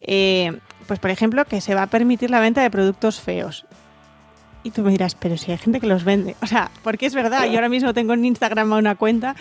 eh, 0.00 0.58
pues, 0.86 1.00
por 1.00 1.10
ejemplo, 1.10 1.44
que 1.44 1.60
se 1.60 1.74
va 1.74 1.82
a 1.82 1.86
permitir 1.88 2.30
la 2.30 2.40
venta 2.40 2.62
de 2.62 2.70
productos 2.70 3.20
feos. 3.20 3.66
Y 4.62 4.70
tú 4.70 4.82
me 4.82 4.90
dirás, 4.90 5.14
pero 5.14 5.36
si 5.36 5.52
hay 5.52 5.58
gente 5.58 5.80
que 5.80 5.86
los 5.86 6.02
vende. 6.04 6.34
O 6.42 6.46
sea, 6.46 6.70
porque 6.82 7.06
es 7.06 7.14
verdad, 7.14 7.44
yo 7.46 7.54
ahora 7.56 7.68
mismo 7.68 7.92
tengo 7.92 8.14
en 8.14 8.24
Instagram 8.24 8.72
una 8.72 8.94
cuenta 8.94 9.36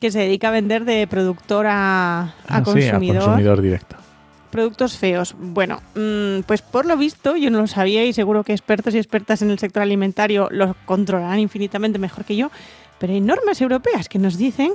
que 0.00 0.10
se 0.10 0.20
dedica 0.20 0.48
a 0.48 0.50
vender 0.52 0.84
de 0.84 1.06
productor 1.06 1.66
a, 1.66 2.20
a 2.22 2.34
Ah, 2.48 2.58
sí, 2.58 2.64
consumidor, 2.64 3.16
a 3.22 3.24
consumidor 3.24 3.60
directo. 3.62 3.96
Productos 4.54 4.96
feos. 4.96 5.34
Bueno, 5.36 5.82
mm, 5.96 6.42
pues 6.46 6.62
por 6.62 6.86
lo 6.86 6.96
visto, 6.96 7.34
yo 7.36 7.50
no 7.50 7.58
lo 7.58 7.66
sabía 7.66 8.04
y 8.04 8.12
seguro 8.12 8.44
que 8.44 8.52
expertos 8.52 8.94
y 8.94 8.98
expertas 8.98 9.42
en 9.42 9.50
el 9.50 9.58
sector 9.58 9.82
alimentario 9.82 10.46
lo 10.52 10.76
controlarán 10.86 11.40
infinitamente 11.40 11.98
mejor 11.98 12.24
que 12.24 12.36
yo, 12.36 12.52
pero 13.00 13.12
hay 13.12 13.20
normas 13.20 13.60
europeas 13.60 14.08
que 14.08 14.20
nos 14.20 14.38
dicen 14.38 14.74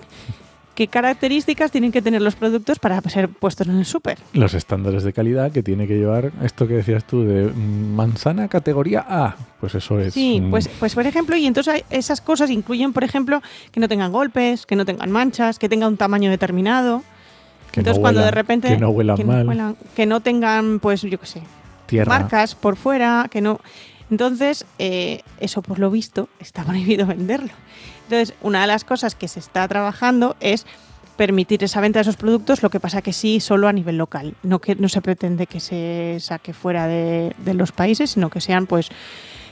qué 0.76 0.90
características 0.90 1.72
tienen 1.72 1.94
que 1.94 2.02
tener 2.02 2.22
los 2.22 2.36
productos 2.36 2.78
para 2.78 3.00
ser 3.04 3.30
puestos 3.30 3.68
en 3.68 3.78
el 3.78 3.86
súper. 3.86 4.18
Los 4.34 4.54
estándares 4.54 5.04
de 5.04 5.14
calidad 5.14 5.50
que 5.54 5.64
tiene 5.64 5.88
que 5.88 5.96
llevar 5.96 6.34
esto 6.44 6.68
que 6.68 6.74
decías 6.74 7.06
tú 7.06 7.24
de 7.24 7.46
manzana 7.46 8.50
categoría 8.50 9.06
A. 9.08 9.38
Pues 9.62 9.76
eso 9.76 9.98
es. 10.02 10.14
Sí, 10.14 10.44
pues, 10.50 10.68
pues 10.78 10.94
por 10.94 11.08
ejemplo, 11.08 11.38
y 11.38 11.46
entonces 11.46 11.86
esas 11.90 12.20
cosas 12.20 12.50
incluyen, 12.50 12.92
por 12.92 13.06
ejemplo, 13.06 13.42
que 13.72 13.80
no 13.80 13.88
tengan 13.88 14.12
golpes, 14.12 14.66
que 14.66 14.76
no 14.76 14.84
tengan 14.84 15.10
manchas, 15.10 15.58
que 15.58 15.70
tengan 15.70 15.94
un 15.94 15.98
tamaño 15.98 16.30
determinado. 16.30 17.02
Que 17.72 17.80
entonces 17.82 17.98
no 18.00 18.02
cuando 18.02 18.22
de 18.22 18.28
huelan- 18.28 18.34
repente 18.34 18.68
Que 18.70 18.78
no 18.78 18.90
huelan 18.90 19.18
que 19.18 19.24
mal. 19.26 19.48
huelan- 19.48 19.76
que 19.96 20.06
no 20.06 20.20
tengan, 20.22 20.80
pues 20.80 21.02
yo 21.02 21.20
qué 21.20 21.26
sé, 21.26 21.42
tierra. 21.86 22.10
marcas 22.20 22.56
por 22.56 22.76
fuera, 22.76 23.28
que 23.30 23.42
no. 23.42 23.60
Entonces, 24.12 24.66
eh, 24.80 25.22
eso 25.40 25.62
por 25.62 25.78
lo 25.80 25.92
visto 25.92 26.30
está 26.40 26.64
prohibido 26.66 27.06
venderlo. 27.06 27.52
Entonces, 28.04 28.34
una 28.42 28.62
de 28.62 28.68
las 28.68 28.84
cosas 28.84 29.14
que 29.16 29.28
se 29.28 29.40
está 29.40 29.68
trabajando 29.68 30.36
es 30.40 30.66
permitir 31.16 31.64
esa 31.64 31.82
venta 31.82 32.00
de 32.00 32.04
esos 32.04 32.16
productos, 32.16 32.64
lo 32.64 32.70
que 32.70 32.80
pasa 32.80 33.02
que 33.02 33.12
sí 33.14 33.40
solo 33.42 33.68
a 33.68 33.74
nivel 33.74 33.98
local, 33.98 34.36
no 34.42 34.60
que 34.60 34.76
no 34.76 34.88
se 34.90 35.02
pretende 35.02 35.48
que 35.48 35.60
se 35.60 36.18
saque 36.22 36.54
fuera 36.54 36.88
de, 36.88 37.36
de 37.44 37.54
los 37.54 37.72
países, 37.74 38.12
sino 38.12 38.30
que 38.30 38.40
sean 38.42 38.66
pues 38.68 38.90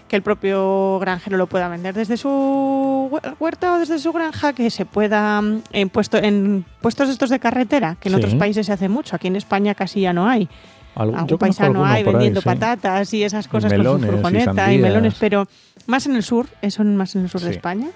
que 0.07 0.15
el 0.15 0.21
propio 0.21 0.99
granjero 0.99 1.37
lo 1.37 1.47
pueda 1.47 1.67
vender 1.67 1.93
desde 1.95 2.17
su 2.17 2.29
hue- 2.29 3.35
huerta 3.39 3.73
o 3.73 3.79
desde 3.79 3.99
su 3.99 4.11
granja, 4.13 4.53
que 4.53 4.69
se 4.69 4.85
pueda 4.85 5.41
mm, 5.41 5.61
en, 5.73 5.89
puesto, 5.89 6.17
en 6.17 6.65
puestos 6.81 7.09
estos 7.09 7.29
de 7.29 7.39
carretera, 7.39 7.97
que 7.99 8.09
en 8.09 8.15
Sí. 8.15 8.17
otros 8.21 8.35
países 8.35 8.65
se 8.65 8.73
hace 8.73 8.89
mucho, 8.89 9.15
aquí 9.15 9.27
en 9.27 9.35
España 9.35 9.75
casi 9.75 10.01
ya 10.01 10.13
no 10.13 10.27
hay 10.27 10.47
algún 10.95 11.13
conozco 11.15 11.37
paisano 11.37 11.85
hay 11.85 11.97
ahí, 11.97 12.03
vendiendo 12.03 12.41
sí. 12.41 12.45
patatas 12.45 13.13
y 13.13 13.23
esas 13.23 13.47
cosas 13.47 13.71
con 13.71 13.77
melones 13.79 14.01
su 14.01 14.07
y 14.07 14.11
furgoneta 14.15 14.73
y, 14.73 14.77
melones, 14.79 15.15
pero 15.19 15.47
más 15.85 16.05
en 16.07 16.15
el 16.15 16.23
sur, 16.23 16.47
eso 16.61 16.83
más 16.83 17.15
en 17.15 17.23
el 17.23 17.29
sur 17.29 17.41
de. 17.41 17.51
España. 17.51 17.87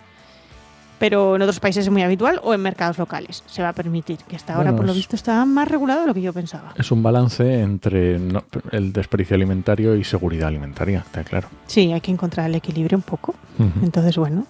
Pero 1.02 1.36
en 1.36 1.42
otros 1.42 1.60
países 1.60 1.86
es 1.88 1.92
muy 1.92 2.04
habitual 2.04 2.40
o 2.44 2.54
en 2.54 2.62
mercados 2.62 3.00
locales 3.00 3.44
se 3.48 3.64
va 3.64 3.70
a 3.70 3.74
permitir, 3.74 4.18
que 4.20 4.36
hasta 4.36 4.54
ahora 4.54 4.70
Bueno, 4.70 4.78
por 4.78 4.86
lo 4.86 4.94
visto 4.94 5.16
está 5.16 5.44
más 5.46 5.68
regulado 5.68 6.02
de 6.02 6.08
lo 6.08 6.14
que 6.14 6.22
yo 6.22 6.32
pensaba. 6.32 6.74
Es 6.76 6.92
un 6.92 7.02
balance 7.02 7.60
entre 7.62 8.20
no- 8.20 8.44
el 8.72 8.94
desperdicio 8.94 9.36
alimentario 9.36 9.96
y 9.96 10.04
seguridad 10.04 10.48
alimentaria, 10.50 11.00
está 11.00 11.24
claro. 11.24 11.48
Sí, 11.66 11.92
hay 11.92 12.02
que 12.02 12.12
encontrar 12.12 12.48
el 12.48 12.54
equilibrio 12.56 13.00
un 13.00 13.02
poco. 13.02 13.34
Entonces, 13.82 14.16
bueno. 14.18 14.46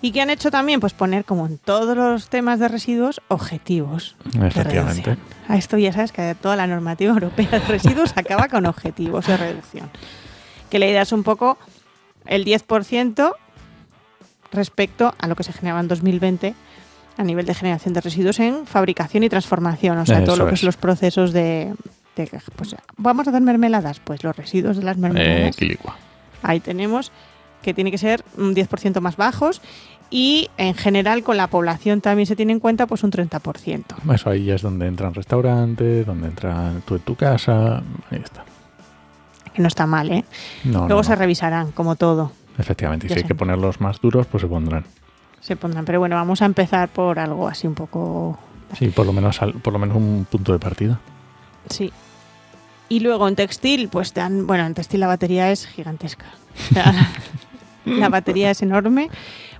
¿Y 0.00 0.10
qué 0.12 0.22
han 0.22 0.30
hecho 0.30 0.50
también? 0.50 0.80
Pues 0.80 0.94
poner, 0.94 1.24
como 1.26 1.46
en 1.46 1.58
todos 1.58 1.94
los 1.96 2.28
temas 2.30 2.58
de 2.58 2.68
residuos, 2.68 3.20
objetivos. 3.28 4.16
Efectivamente. 4.42 5.18
A 5.48 5.56
esto 5.58 5.76
ya 5.76 5.92
sabes 5.92 6.12
que 6.12 6.34
toda 6.34 6.56
la 6.56 6.66
normativa 6.66 7.12
europea 7.12 7.48
de 7.50 7.58
residuos 7.60 8.12
acaba 8.16 8.48
con 8.48 8.64
objetivos 8.64 9.26
de 9.26 9.36
reducción. 9.36 9.90
Que 10.70 10.78
la 10.78 10.86
idea 10.86 11.02
es 11.02 11.12
un 11.12 11.24
poco 11.24 11.58
el 12.24 12.44
10% 12.46 13.34
respecto 14.52 15.14
a 15.18 15.26
lo 15.28 15.36
que 15.36 15.42
se 15.44 15.52
generaba 15.52 15.80
en 15.80 15.88
2020 15.88 16.54
a 17.16 17.22
nivel 17.24 17.44
de 17.46 17.54
generación 17.54 17.92
de 17.94 18.00
residuos 18.00 18.38
en 18.40 18.66
fabricación 18.66 19.22
y 19.24 19.28
transformación. 19.28 19.98
O 19.98 20.06
sea, 20.06 20.24
todo 20.24 20.34
Eso 20.34 20.42
lo 20.44 20.48
que 20.48 20.54
es. 20.54 20.60
es 20.60 20.64
los 20.64 20.76
procesos 20.76 21.32
de, 21.32 21.74
pues, 22.56 22.74
vamos 22.96 23.26
a 23.26 23.30
hacer 23.30 23.42
mermeladas, 23.42 24.00
pues 24.00 24.24
los 24.24 24.36
residuos 24.36 24.76
de 24.76 24.82
las 24.84 24.96
Eh, 24.96 25.00
mermeladas. 25.00 25.56
quilicua. 25.56 25.96
Ahí 26.42 26.60
tenemos 26.60 27.12
que 27.62 27.74
tiene 27.74 27.90
que 27.90 27.98
ser 27.98 28.24
un 28.38 28.54
10% 28.54 29.00
más 29.02 29.16
bajos 29.18 29.60
y 30.08 30.48
en 30.56 30.74
general 30.74 31.22
con 31.22 31.36
la 31.36 31.46
población 31.48 32.00
también 32.00 32.26
se 32.26 32.34
tiene 32.34 32.52
en 32.52 32.60
cuenta 32.60 32.86
pues 32.86 33.04
un 33.04 33.10
30%. 33.10 33.84
Eso 34.14 34.30
ahí 34.30 34.44
ya 34.46 34.54
es 34.54 34.62
donde 34.62 34.86
entran 34.86 35.12
restaurantes, 35.12 36.06
donde 36.06 36.28
entran 36.28 36.80
tú 36.86 36.94
en 36.94 37.02
tu 37.02 37.14
casa. 37.16 37.82
Ahí 38.10 38.20
está. 38.24 38.44
Que 39.52 39.60
no 39.60 39.68
está 39.68 39.84
mal, 39.86 40.10
¿eh? 40.10 40.24
No, 40.64 40.80
Luego 40.86 41.00
no, 41.00 41.04
se 41.04 41.10
no. 41.10 41.16
revisarán, 41.16 41.72
como 41.72 41.96
todo. 41.96 42.32
Efectivamente, 42.60 43.06
y 43.06 43.10
si 43.10 43.16
hay 43.16 43.24
que 43.24 43.34
ponerlos 43.34 43.80
más 43.80 44.00
duros, 44.00 44.26
pues 44.26 44.42
se 44.42 44.46
pondrán. 44.46 44.84
Se 45.40 45.56
pondrán. 45.56 45.84
Pero 45.84 45.98
bueno, 45.98 46.16
vamos 46.16 46.42
a 46.42 46.44
empezar 46.44 46.88
por 46.90 47.18
algo 47.18 47.48
así 47.48 47.66
un 47.66 47.74
poco 47.74 48.38
Sí, 48.78 48.88
por 48.88 49.06
lo 49.06 49.12
menos 49.12 49.40
por 49.62 49.72
lo 49.72 49.78
menos 49.78 49.96
un 49.96 50.26
punto 50.30 50.52
de 50.52 50.58
partida. 50.58 51.00
Sí. 51.68 51.92
Y 52.88 53.00
luego 53.00 53.28
en 53.28 53.36
textil, 53.36 53.88
pues 53.88 54.12
te 54.12 54.20
dan, 54.20 54.46
bueno, 54.46 54.66
en 54.66 54.74
textil 54.74 55.00
la 55.00 55.06
batería 55.06 55.50
es 55.50 55.66
gigantesca. 55.66 56.26
La 57.98 58.08
batería 58.10 58.50
es 58.50 58.62
enorme. 58.62 59.08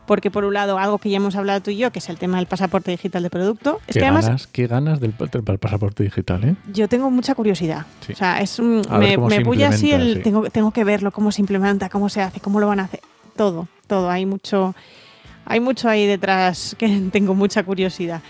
Porque 0.06 0.30
por 0.30 0.44
un 0.44 0.54
lado, 0.54 0.76
algo 0.78 0.99
que 0.99 1.08
ya 1.08 1.18
hemos 1.18 1.37
hablado 1.37 1.60
tú 1.60 1.70
y 1.70 1.76
yo, 1.76 1.92
que 1.92 2.00
es 2.00 2.08
el 2.08 2.18
tema 2.18 2.38
del 2.38 2.46
pasaporte 2.46 2.90
digital 2.90 3.22
de 3.22 3.30
producto, 3.30 3.78
es 3.87 3.94
qué 3.94 4.00
que 4.00 4.06
además 4.06 4.25
ganas, 4.26 4.46
qué 4.49 4.66
ganas 4.66 4.99
del, 4.99 5.14
del 5.16 5.58
pasaporte 5.58 6.02
digital, 6.02 6.42
¿eh? 6.44 6.56
yo 6.72 6.88
tengo 6.88 7.10
mucha 7.12 7.37
curiosidad. 7.37 7.87
Sí. 8.04 8.14
O 8.14 8.16
sea, 8.16 8.40
es 8.40 8.58
un- 8.58 8.82
me, 8.99 9.16
me 9.16 9.44
bulle 9.44 9.66
así 9.66 9.90
implementa, 9.92 9.96
el 10.10 10.16
sí. 10.16 10.22
tengo, 10.22 10.50
tengo 10.50 10.70
que 10.72 10.82
verlo, 10.82 11.12
cómo 11.12 11.30
se 11.30 11.42
implementa, 11.42 11.88
cómo 11.90 12.08
se 12.08 12.22
hace, 12.22 12.40
cómo 12.40 12.58
lo 12.58 12.66
van 12.66 12.80
a 12.80 12.84
hacer. 12.84 13.00
Todo, 13.37 13.68
todo. 13.87 14.10
Hay 14.10 14.26
mucho, 14.26 14.75
hay 15.44 15.60
mucho 15.60 15.88
ahí 15.88 16.06
detrás 16.06 16.75
que 16.76 16.88
tengo 17.12 17.37
mucha 17.37 17.62
curiosidad. 17.62 18.20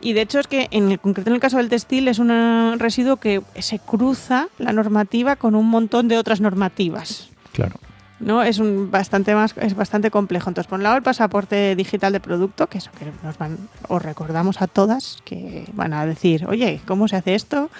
Y 0.00 0.12
de 0.12 0.20
hecho 0.20 0.38
es 0.38 0.46
que 0.46 0.68
en 0.70 0.92
el 0.92 1.00
concreto 1.00 1.30
en 1.30 1.34
el 1.34 1.40
caso 1.40 1.56
del 1.56 1.68
textil 1.68 2.06
es 2.06 2.20
un 2.20 2.76
residuo 2.78 3.16
que 3.16 3.42
se 3.58 3.80
cruza 3.80 4.46
la 4.58 4.72
normativa 4.72 5.34
con 5.34 5.56
un 5.56 5.66
montón 5.68 6.06
de 6.06 6.16
otras 6.16 6.40
normativas. 6.40 7.30
Claro. 7.52 7.74
¿No? 8.20 8.42
Es 8.42 8.58
un 8.58 8.90
bastante 8.90 9.34
más, 9.34 9.54
es 9.58 9.74
bastante 9.74 10.10
complejo. 10.10 10.50
Entonces, 10.50 10.68
por 10.68 10.78
un 10.78 10.82
lado, 10.82 10.96
el 10.96 11.02
pasaporte 11.02 11.74
digital 11.76 12.12
de 12.12 12.20
producto, 12.20 12.66
que 12.66 12.78
eso 12.78 12.90
que 12.98 13.06
nos 13.22 13.38
van, 13.38 13.56
os 13.88 14.02
recordamos 14.02 14.60
a 14.60 14.66
todas, 14.66 15.18
que 15.24 15.66
van 15.72 15.92
a 15.92 16.06
decir, 16.06 16.46
oye, 16.46 16.80
¿cómo 16.86 17.08
se 17.08 17.16
hace 17.16 17.34
esto? 17.34 17.70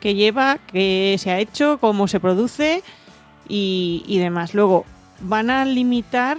¿Qué 0.00 0.14
lleva? 0.14 0.58
¿Qué 0.72 1.16
se 1.18 1.30
ha 1.30 1.38
hecho? 1.38 1.78
¿Cómo 1.78 2.08
se 2.08 2.20
produce? 2.20 2.82
Y, 3.48 4.04
y 4.06 4.18
demás. 4.18 4.54
Luego, 4.54 4.84
van 5.20 5.50
a 5.50 5.64
limitar 5.64 6.38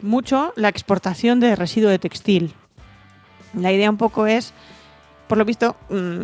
mucho 0.00 0.52
la 0.56 0.68
exportación 0.68 1.40
de 1.40 1.56
residuo 1.56 1.90
de 1.90 1.98
textil. 1.98 2.54
La 3.54 3.72
idea 3.72 3.90
un 3.90 3.96
poco 3.96 4.26
es, 4.26 4.52
por 5.28 5.38
lo 5.38 5.44
visto, 5.44 5.76
mm, 5.90 6.22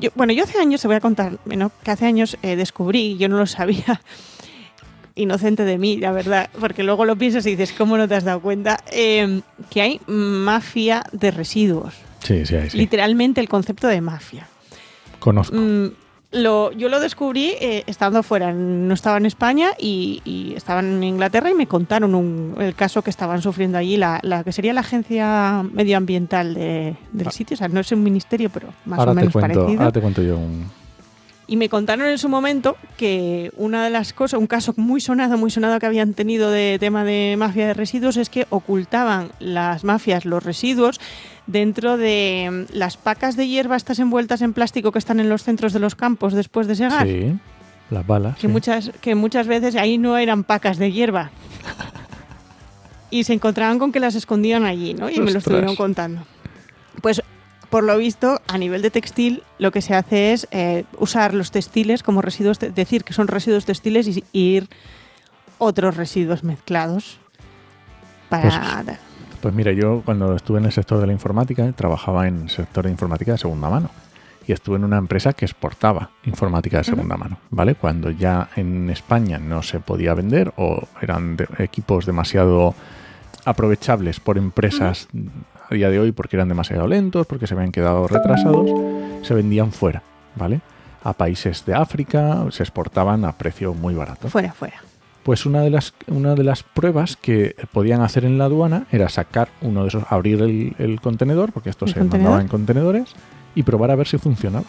yo, 0.00 0.10
bueno, 0.14 0.32
yo 0.32 0.44
hace 0.44 0.58
años, 0.58 0.80
te 0.80 0.88
voy 0.88 0.96
a 0.96 1.00
contar, 1.00 1.38
bueno, 1.44 1.70
que 1.82 1.90
hace 1.90 2.06
años 2.06 2.36
eh, 2.42 2.56
descubrí, 2.56 3.16
yo 3.16 3.28
no 3.28 3.36
lo 3.36 3.46
sabía, 3.46 4.00
inocente 5.16 5.64
de 5.64 5.78
mí, 5.78 5.96
la 5.98 6.10
verdad, 6.12 6.50
porque 6.60 6.82
luego 6.82 7.04
lo 7.04 7.16
piensas 7.16 7.46
y 7.46 7.50
dices, 7.50 7.72
¿cómo 7.76 7.96
no 7.96 8.08
te 8.08 8.14
has 8.16 8.24
dado 8.24 8.40
cuenta? 8.40 8.80
Eh, 8.92 9.40
que 9.70 9.80
hay 9.82 10.00
mafia 10.06 11.04
de 11.12 11.30
residuos. 11.30 11.94
Sí, 12.20 12.44
sí, 12.46 12.56
ahí 12.56 12.70
sí. 12.70 12.78
Literalmente 12.78 13.40
el 13.40 13.48
concepto 13.48 13.86
de 13.86 14.00
mafia. 14.00 14.46
Conozco. 15.20 15.56
Mm, 15.56 15.90
lo, 16.32 16.72
yo 16.72 16.88
lo 16.88 16.98
descubrí 16.98 17.52
eh, 17.60 17.84
estando 17.86 18.24
fuera, 18.24 18.52
no 18.52 18.92
estaba 18.92 19.18
en 19.18 19.26
España 19.26 19.68
y, 19.78 20.20
y 20.24 20.54
estaba 20.56 20.80
en 20.80 21.04
Inglaterra 21.04 21.48
y 21.50 21.54
me 21.54 21.68
contaron 21.68 22.12
un- 22.16 22.56
el 22.58 22.74
caso 22.74 23.02
que 23.02 23.10
estaban 23.10 23.40
sufriendo 23.40 23.78
allí, 23.78 23.96
la, 23.96 24.18
la 24.22 24.42
que 24.42 24.50
sería 24.50 24.72
la 24.72 24.80
agencia 24.80 25.62
medioambiental 25.72 26.54
de- 26.54 26.96
del 27.12 27.28
Ah. 27.28 27.30
sitio, 27.30 27.54
o 27.54 27.58
sea, 27.58 27.68
no 27.68 27.78
es 27.78 27.92
un 27.92 28.02
ministerio, 28.02 28.50
pero 28.50 28.66
más 28.84 28.98
ahora, 28.98 29.12
o 29.12 29.14
te 29.14 29.20
menos 29.20 29.32
cuento, 29.32 29.48
parecido. 29.60 29.80
ahora 29.80 29.92
te 29.92 30.00
cuento 30.00 30.22
yo 30.22 30.36
un... 30.38 30.64
Y 31.46 31.56
me 31.56 31.68
contaron 31.68 32.06
en 32.08 32.18
su 32.18 32.28
momento 32.28 32.76
que 32.96 33.52
una 33.56 33.84
de 33.84 33.90
las 33.90 34.12
cosas, 34.12 34.40
un 34.40 34.46
caso 34.46 34.72
muy 34.76 35.00
sonado, 35.00 35.36
muy 35.36 35.50
sonado 35.50 35.78
que 35.78 35.86
habían 35.86 36.14
tenido 36.14 36.50
de 36.50 36.78
tema 36.80 37.04
de 37.04 37.36
mafia 37.38 37.66
de 37.66 37.74
residuos 37.74 38.16
es 38.16 38.30
que 38.30 38.46
ocultaban 38.48 39.30
las 39.40 39.84
mafias 39.84 40.24
los 40.24 40.42
residuos 40.42 41.00
dentro 41.46 41.98
de 41.98 42.66
mm, 42.72 42.76
las 42.76 42.96
pacas 42.96 43.36
de 43.36 43.46
hierba 43.46 43.76
estas 43.76 43.98
envueltas 43.98 44.40
en 44.40 44.54
plástico 44.54 44.90
que 44.90 44.98
están 44.98 45.20
en 45.20 45.28
los 45.28 45.42
centros 45.42 45.74
de 45.74 45.80
los 45.80 45.94
campos 45.94 46.32
después 46.32 46.66
de 46.66 46.76
segar. 46.76 47.06
Sí, 47.06 47.34
las 47.90 48.06
balas. 48.06 48.36
Que, 48.36 48.42
sí. 48.42 48.48
muchas, 48.48 48.90
que 49.02 49.14
muchas 49.14 49.46
veces 49.46 49.76
ahí 49.76 49.98
no 49.98 50.16
eran 50.16 50.44
pacas 50.44 50.78
de 50.78 50.92
hierba. 50.92 51.30
Y 53.10 53.22
se 53.22 53.32
encontraban 53.32 53.78
con 53.78 53.92
que 53.92 54.00
las 54.00 54.16
escondían 54.16 54.64
allí, 54.64 54.92
¿no? 54.92 55.08
Y 55.08 55.20
me 55.20 55.30
lo 55.30 55.38
estuvieron 55.38 55.76
contando. 55.76 56.26
Pues, 57.00 57.22
por 57.74 57.82
lo 57.82 57.98
visto, 57.98 58.40
a 58.46 58.56
nivel 58.56 58.82
de 58.82 58.90
textil, 58.92 59.42
lo 59.58 59.72
que 59.72 59.82
se 59.82 59.96
hace 59.96 60.32
es 60.32 60.46
eh, 60.52 60.84
usar 60.96 61.34
los 61.34 61.50
textiles 61.50 62.04
como 62.04 62.22
residuos, 62.22 62.60
decir 62.60 63.02
que 63.02 63.12
son 63.12 63.26
residuos 63.26 63.64
textiles 63.64 64.06
y, 64.06 64.22
y 64.30 64.54
ir 64.58 64.68
otros 65.58 65.96
residuos 65.96 66.44
mezclados 66.44 67.18
para... 68.28 68.84
Pues 69.40 69.52
mira, 69.52 69.72
yo 69.72 70.02
cuando 70.04 70.36
estuve 70.36 70.60
en 70.60 70.66
el 70.66 70.70
sector 70.70 71.00
de 71.00 71.08
la 71.08 71.12
informática, 71.14 71.72
trabajaba 71.72 72.28
en 72.28 72.42
el 72.42 72.48
sector 72.50 72.84
de 72.84 72.92
informática 72.92 73.32
de 73.32 73.38
segunda 73.38 73.68
mano. 73.68 73.90
Y 74.46 74.52
estuve 74.52 74.76
en 74.76 74.84
una 74.84 74.98
empresa 74.98 75.32
que 75.32 75.44
exportaba 75.44 76.10
informática 76.26 76.78
de 76.78 76.84
segunda 76.84 77.16
mano, 77.16 77.38
¿vale? 77.50 77.74
Cuando 77.74 78.08
ya 78.08 78.50
en 78.54 78.88
España 78.88 79.40
no 79.40 79.64
se 79.64 79.80
podía 79.80 80.14
vender 80.14 80.52
o 80.56 80.86
eran 81.02 81.36
de- 81.38 81.48
equipos 81.58 82.06
demasiado 82.06 82.76
aprovechables 83.44 84.20
por 84.20 84.38
empresas 84.38 85.08
a 85.70 85.74
día 85.74 85.90
de 85.90 85.98
hoy 85.98 86.12
porque 86.12 86.36
eran 86.36 86.48
demasiado 86.48 86.86
lentos, 86.86 87.26
porque 87.26 87.46
se 87.46 87.54
habían 87.54 87.72
quedado 87.72 88.06
retrasados, 88.08 88.70
se 89.22 89.34
vendían 89.34 89.72
fuera, 89.72 90.02
¿vale? 90.36 90.60
A 91.02 91.12
países 91.12 91.64
de 91.66 91.74
África 91.74 92.44
se 92.50 92.62
exportaban 92.62 93.24
a 93.24 93.32
precio 93.32 93.74
muy 93.74 93.94
barato. 93.94 94.28
fuera, 94.28 94.52
fuera. 94.52 94.76
Pues 95.22 95.46
una 95.46 95.62
de 95.62 95.70
las 95.70 95.94
una 96.06 96.34
de 96.34 96.44
las 96.44 96.62
pruebas 96.62 97.16
que 97.16 97.56
podían 97.72 98.02
hacer 98.02 98.26
en 98.26 98.36
la 98.36 98.44
aduana 98.44 98.86
era 98.92 99.08
sacar 99.08 99.48
uno 99.62 99.82
de 99.82 99.88
esos, 99.88 100.04
abrir 100.10 100.42
el, 100.42 100.74
el 100.78 101.00
contenedor, 101.00 101.50
porque 101.52 101.70
esto 101.70 101.86
¿El 101.86 101.92
se 101.92 101.98
contenedor? 101.98 102.24
mandaba 102.32 102.42
en 102.42 102.48
contenedores, 102.48 103.14
y 103.54 103.62
probar 103.62 103.90
a 103.90 103.96
ver 103.96 104.06
si 104.06 104.18
funcionaba. 104.18 104.66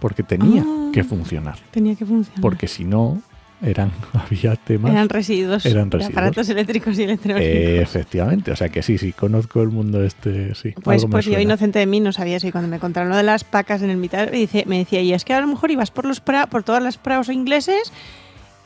Porque 0.00 0.22
tenía 0.22 0.62
Ah. 0.66 0.90
que 0.92 1.04
funcionar. 1.04 1.58
Tenía 1.70 1.94
que 1.94 2.06
funcionar. 2.06 2.40
Porque 2.40 2.66
si 2.66 2.84
no, 2.84 3.20
eran, 3.62 3.92
había 4.12 4.56
temas. 4.56 4.92
eran 4.92 5.08
residuos, 5.08 5.64
eran 5.66 5.88
de 5.90 5.98
residuos. 5.98 6.16
aparatos 6.18 6.48
eléctricos 6.48 6.98
y 6.98 7.02
electrónicos. 7.04 7.42
Eh, 7.44 7.80
efectivamente, 7.80 8.50
o 8.50 8.56
sea 8.56 8.68
que 8.68 8.82
sí, 8.82 8.98
sí, 8.98 9.12
conozco 9.12 9.62
el 9.62 9.68
mundo 9.68 10.02
este, 10.04 10.54
sí. 10.54 10.72
Pues, 10.82 11.06
pues 11.06 11.26
yo 11.26 11.38
inocente 11.38 11.78
de 11.78 11.86
mí 11.86 12.00
no 12.00 12.12
sabía 12.12 12.36
eso 12.36 12.46
y 12.48 12.52
cuando 12.52 12.68
me 12.68 12.78
contaron 12.78 13.08
lo 13.10 13.16
de 13.16 13.22
las 13.22 13.44
pacas 13.44 13.82
en 13.82 13.90
el 13.90 13.96
mitad 13.96 14.30
me, 14.30 14.36
dice, 14.38 14.64
me 14.66 14.78
decía, 14.78 15.00
y 15.00 15.12
es 15.12 15.24
que 15.24 15.32
a 15.34 15.40
lo 15.40 15.46
mejor 15.46 15.70
ibas 15.70 15.90
por 15.90 16.04
los 16.04 16.24
pra- 16.24 16.48
por 16.48 16.62
todas 16.62 16.82
las 16.82 16.98
praos 16.98 17.28
ingleses 17.28 17.92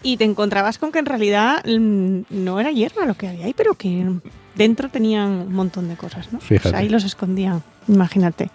y 0.03 0.17
te 0.19 0.25
encontrabas 0.25 0.79
con 0.79 0.93
que 0.93 0.99
en 0.99 1.07
realidad 1.07 1.63
mm, 1.67 2.21
no 2.31 2.61
era 2.61 2.71
hierba 2.71 3.07
lo 3.07 3.15
que 3.15 3.29
había 3.29 3.47
ahí, 3.47 3.55
pero 3.57 3.75
que 3.75 4.07
dentro 4.55 4.89
tenían 4.89 5.29
un 5.31 5.53
montón 5.53 5.89
de 5.89 5.97
cosas, 5.97 6.33
¿no? 6.33 6.41
Fíjate. 6.41 6.69
O 6.69 6.71
sea, 6.71 6.81
ahí 6.81 6.89
los 6.89 7.05
escondían, 7.05 7.63
imagínate. 7.89 8.51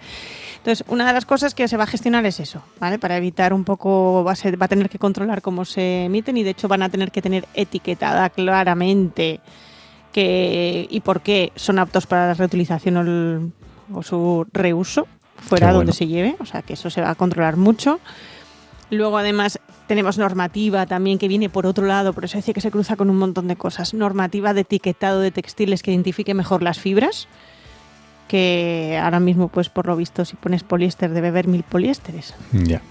Entonces, 0.62 0.86
una 0.90 1.08
de 1.08 1.14
las 1.14 1.26
cosas 1.26 1.56
que 1.56 1.68
se 1.68 1.76
va 1.76 1.86
a 1.86 1.88
gestionar 1.88 2.24
es 2.28 2.40
eso, 2.40 2.62
¿vale? 2.80 3.00
Para 3.00 3.18
evitar 3.18 3.52
un 3.52 3.64
poco, 3.64 4.24
va 4.24 4.34
a, 4.34 4.36
ser- 4.36 4.62
va 4.62 4.66
a 4.66 4.70
tener 4.70 4.90
que 4.90 5.00
controlar 5.00 5.42
cómo 5.42 5.66
se 5.66 6.06
emiten 6.06 6.38
y 6.38 6.44
de 6.44 6.52
hecho 6.52 6.68
van 6.68 6.84
a 6.84 6.90
tener 6.90 7.12
que 7.12 7.22
tener 7.22 7.48
etiquetada 7.56 8.30
claramente 8.30 9.40
que, 10.12 10.88
y 10.90 11.00
por 11.00 11.22
qué 11.22 11.52
son 11.56 11.80
aptos 11.80 12.06
para 12.06 12.28
la 12.28 12.34
reutilización 12.36 12.98
o, 12.98 13.02
el- 13.02 13.52
o 13.94 14.04
su 14.04 14.46
reuso 14.54 15.08
fuera 15.38 15.68
Qué 15.68 15.74
donde 15.74 15.86
bueno. 15.88 15.94
se 15.98 16.06
lleve, 16.08 16.36
o 16.40 16.46
sea 16.46 16.62
que 16.62 16.74
eso 16.74 16.90
se 16.92 17.02
va 17.02 17.10
a 17.10 17.16
controlar 17.16 17.58
mucho. 17.58 18.00
Luego 18.92 19.18
además 19.18 19.60
tenemos 19.88 20.18
normativa 20.20 20.86
también 20.86 21.18
que 21.18 21.28
viene 21.28 21.50
por 21.50 21.66
otro 21.66 21.88
lado, 21.88 22.14
por 22.14 22.26
eso 22.26 22.38
decía 22.38 22.54
que 22.54 22.62
se 22.62 22.70
cruza 22.72 22.96
con 22.98 23.10
un 23.10 23.18
montón 23.18 23.48
de 23.48 23.56
cosas. 23.56 23.94
Normativa 23.96 24.54
de 24.54 24.62
etiquetado 24.62 25.22
de 25.22 25.32
textiles 25.32 25.82
que 25.82 25.92
identifique 25.92 26.34
mejor 26.36 26.62
las 26.62 26.78
fibras, 26.80 27.28
que 28.32 28.98
ahora 29.04 29.20
mismo 29.20 29.50
pues 29.50 29.68
por 29.68 29.88
lo 29.88 29.96
visto 29.98 30.24
si 30.24 30.38
pones 30.38 30.64
poliéster 30.64 31.12
debe 31.12 31.28
haber 31.28 31.48
mil 31.50 31.64
poliésteres 31.64 32.34
Ya. 32.54 32.82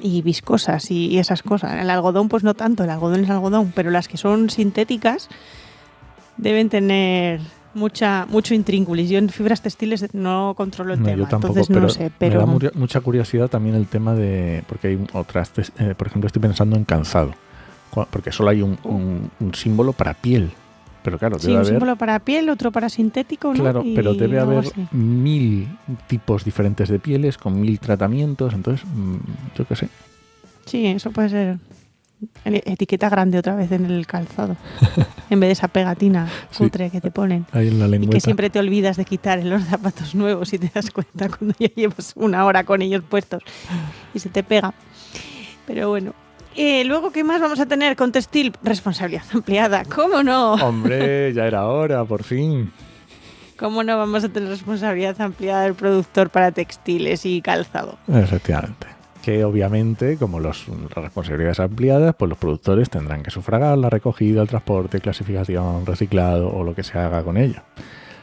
y 0.00 0.22
viscosas 0.22 0.90
y, 0.92 1.06
y 1.08 1.18
esas 1.18 1.42
cosas. 1.42 1.72
El 1.82 1.90
algodón, 1.90 2.28
pues 2.28 2.44
no 2.44 2.54
tanto, 2.54 2.84
el 2.84 2.90
algodón 2.90 3.24
es 3.24 3.30
algodón, 3.30 3.72
pero 3.74 3.90
las 3.90 4.06
que 4.06 4.16
son 4.16 4.48
sintéticas 4.48 5.28
deben 6.36 6.68
tener 6.68 7.40
mucha 7.74 8.26
mucho 8.30 8.54
intrínculis. 8.54 9.10
Yo 9.10 9.18
en 9.18 9.28
fibras 9.28 9.60
textiles 9.62 10.06
no 10.14 10.54
controlo 10.56 10.94
el 10.94 11.00
No, 11.00 11.06
tema, 11.06 11.18
yo 11.18 11.26
tampoco, 11.28 11.52
entonces 11.58 11.68
pero, 11.74 11.80
no 11.80 11.88
sé, 11.88 12.10
pero 12.18 12.34
me 12.34 12.46
da 12.46 12.70
mu- 12.74 12.80
mucha 12.80 13.00
curiosidad 13.00 13.48
también 13.48 13.74
el 13.76 13.86
tema 13.86 14.14
de. 14.14 14.62
Porque 14.68 14.88
hay 14.88 15.06
otras. 15.12 15.52
eh, 15.78 15.94
por 15.96 16.06
ejemplo, 16.06 16.26
estoy 16.28 16.42
pensando 16.42 16.76
en 16.76 16.84
calzado. 16.84 17.34
Porque 18.10 18.30
solo 18.30 18.50
hay 18.50 18.62
un, 18.62 18.78
un- 18.84 19.30
un 19.40 19.54
símbolo 19.54 19.92
para 19.92 20.14
piel. 20.14 20.52
Pero 21.02 21.18
claro, 21.18 21.38
sí, 21.38 21.46
debe 21.46 21.54
un 21.54 21.60
haber. 21.60 21.72
símbolo 21.72 21.96
para 21.96 22.18
piel, 22.20 22.48
otro 22.50 22.70
para 22.72 22.88
sintético, 22.88 23.54
¿no? 23.54 23.60
Claro, 23.62 23.82
pero 23.94 24.12
Y 24.12 24.18
debe 24.18 24.38
haber 24.38 24.58
así. 24.58 24.86
mil 24.92 25.68
tipos 26.08 26.44
diferentes 26.44 26.88
de 26.88 26.98
pieles 26.98 27.38
con 27.38 27.58
mil 27.60 27.78
tratamientos. 27.80 28.52
Entonces, 28.54 28.86
mm, 28.86 29.16
yo 29.56 29.64
qué 29.66 29.76
sé. 29.76 29.88
Sí, 30.66 30.86
eso 30.86 31.10
puede 31.10 31.28
ser 31.30 31.58
etiqueta 32.44 33.08
grande 33.08 33.38
otra 33.38 33.54
vez 33.54 33.72
en 33.72 33.86
el 33.86 34.06
calzado. 34.06 34.56
en 35.30 35.40
vez 35.40 35.48
de 35.48 35.52
esa 35.52 35.68
pegatina 35.68 36.28
Sí. 36.50 36.64
cutre 36.64 36.90
que 36.90 37.00
te 37.00 37.10
ponen. 37.10 37.46
Ahí 37.52 37.68
en 37.68 37.78
la 37.78 37.86
Y 37.86 37.90
lengüeta. 37.92 38.12
que 38.12 38.20
siempre 38.20 38.50
te 38.50 38.58
olvidas 38.58 38.98
de 38.98 39.06
quitar 39.06 39.38
en 39.38 39.48
los 39.48 39.64
zapatos 39.64 40.14
nuevos 40.14 40.52
y 40.52 40.58
te 40.58 40.70
das 40.74 40.90
cuenta 40.90 41.28
cuando 41.30 41.54
ya 41.58 41.68
llevas 41.74 42.12
una 42.16 42.44
hora 42.44 42.64
con 42.64 42.82
ellos 42.82 43.02
puestos 43.08 43.42
y 44.12 44.18
se 44.18 44.28
te 44.28 44.42
pega. 44.42 44.74
Pero 45.66 45.88
bueno. 45.88 46.12
Eh, 46.56 46.84
luego, 46.84 47.12
¿qué 47.12 47.24
más 47.24 47.40
vamos 47.40 47.60
a 47.60 47.66
tener 47.66 47.96
con 47.96 48.12
textil? 48.12 48.52
Responsabilidad 48.62 49.24
ampliada. 49.34 49.84
¿Cómo 49.84 50.22
no? 50.22 50.54
Hombre, 50.54 51.32
ya 51.32 51.46
era 51.46 51.66
hora, 51.66 52.04
por 52.04 52.22
fin. 52.24 52.72
¿Cómo 53.56 53.84
no 53.84 53.98
vamos 53.98 54.24
a 54.24 54.28
tener 54.30 54.48
responsabilidad 54.48 55.20
ampliada 55.20 55.64
del 55.64 55.74
productor 55.74 56.30
para 56.30 56.50
textiles 56.50 57.26
y 57.26 57.42
calzado? 57.42 57.98
Efectivamente. 58.08 58.86
Que 59.22 59.44
obviamente, 59.44 60.16
como 60.16 60.40
los, 60.40 60.66
las 60.68 61.04
responsabilidades 61.04 61.60
ampliadas, 61.60 62.14
pues 62.14 62.30
los 62.30 62.38
productores 62.38 62.88
tendrán 62.88 63.22
que 63.22 63.30
sufragar 63.30 63.76
la 63.76 63.90
recogida, 63.90 64.40
el 64.40 64.48
transporte, 64.48 65.00
clasificación, 65.00 65.84
reciclado 65.84 66.48
o 66.48 66.64
lo 66.64 66.74
que 66.74 66.82
se 66.82 66.98
haga 66.98 67.22
con 67.22 67.36
ello. 67.36 67.60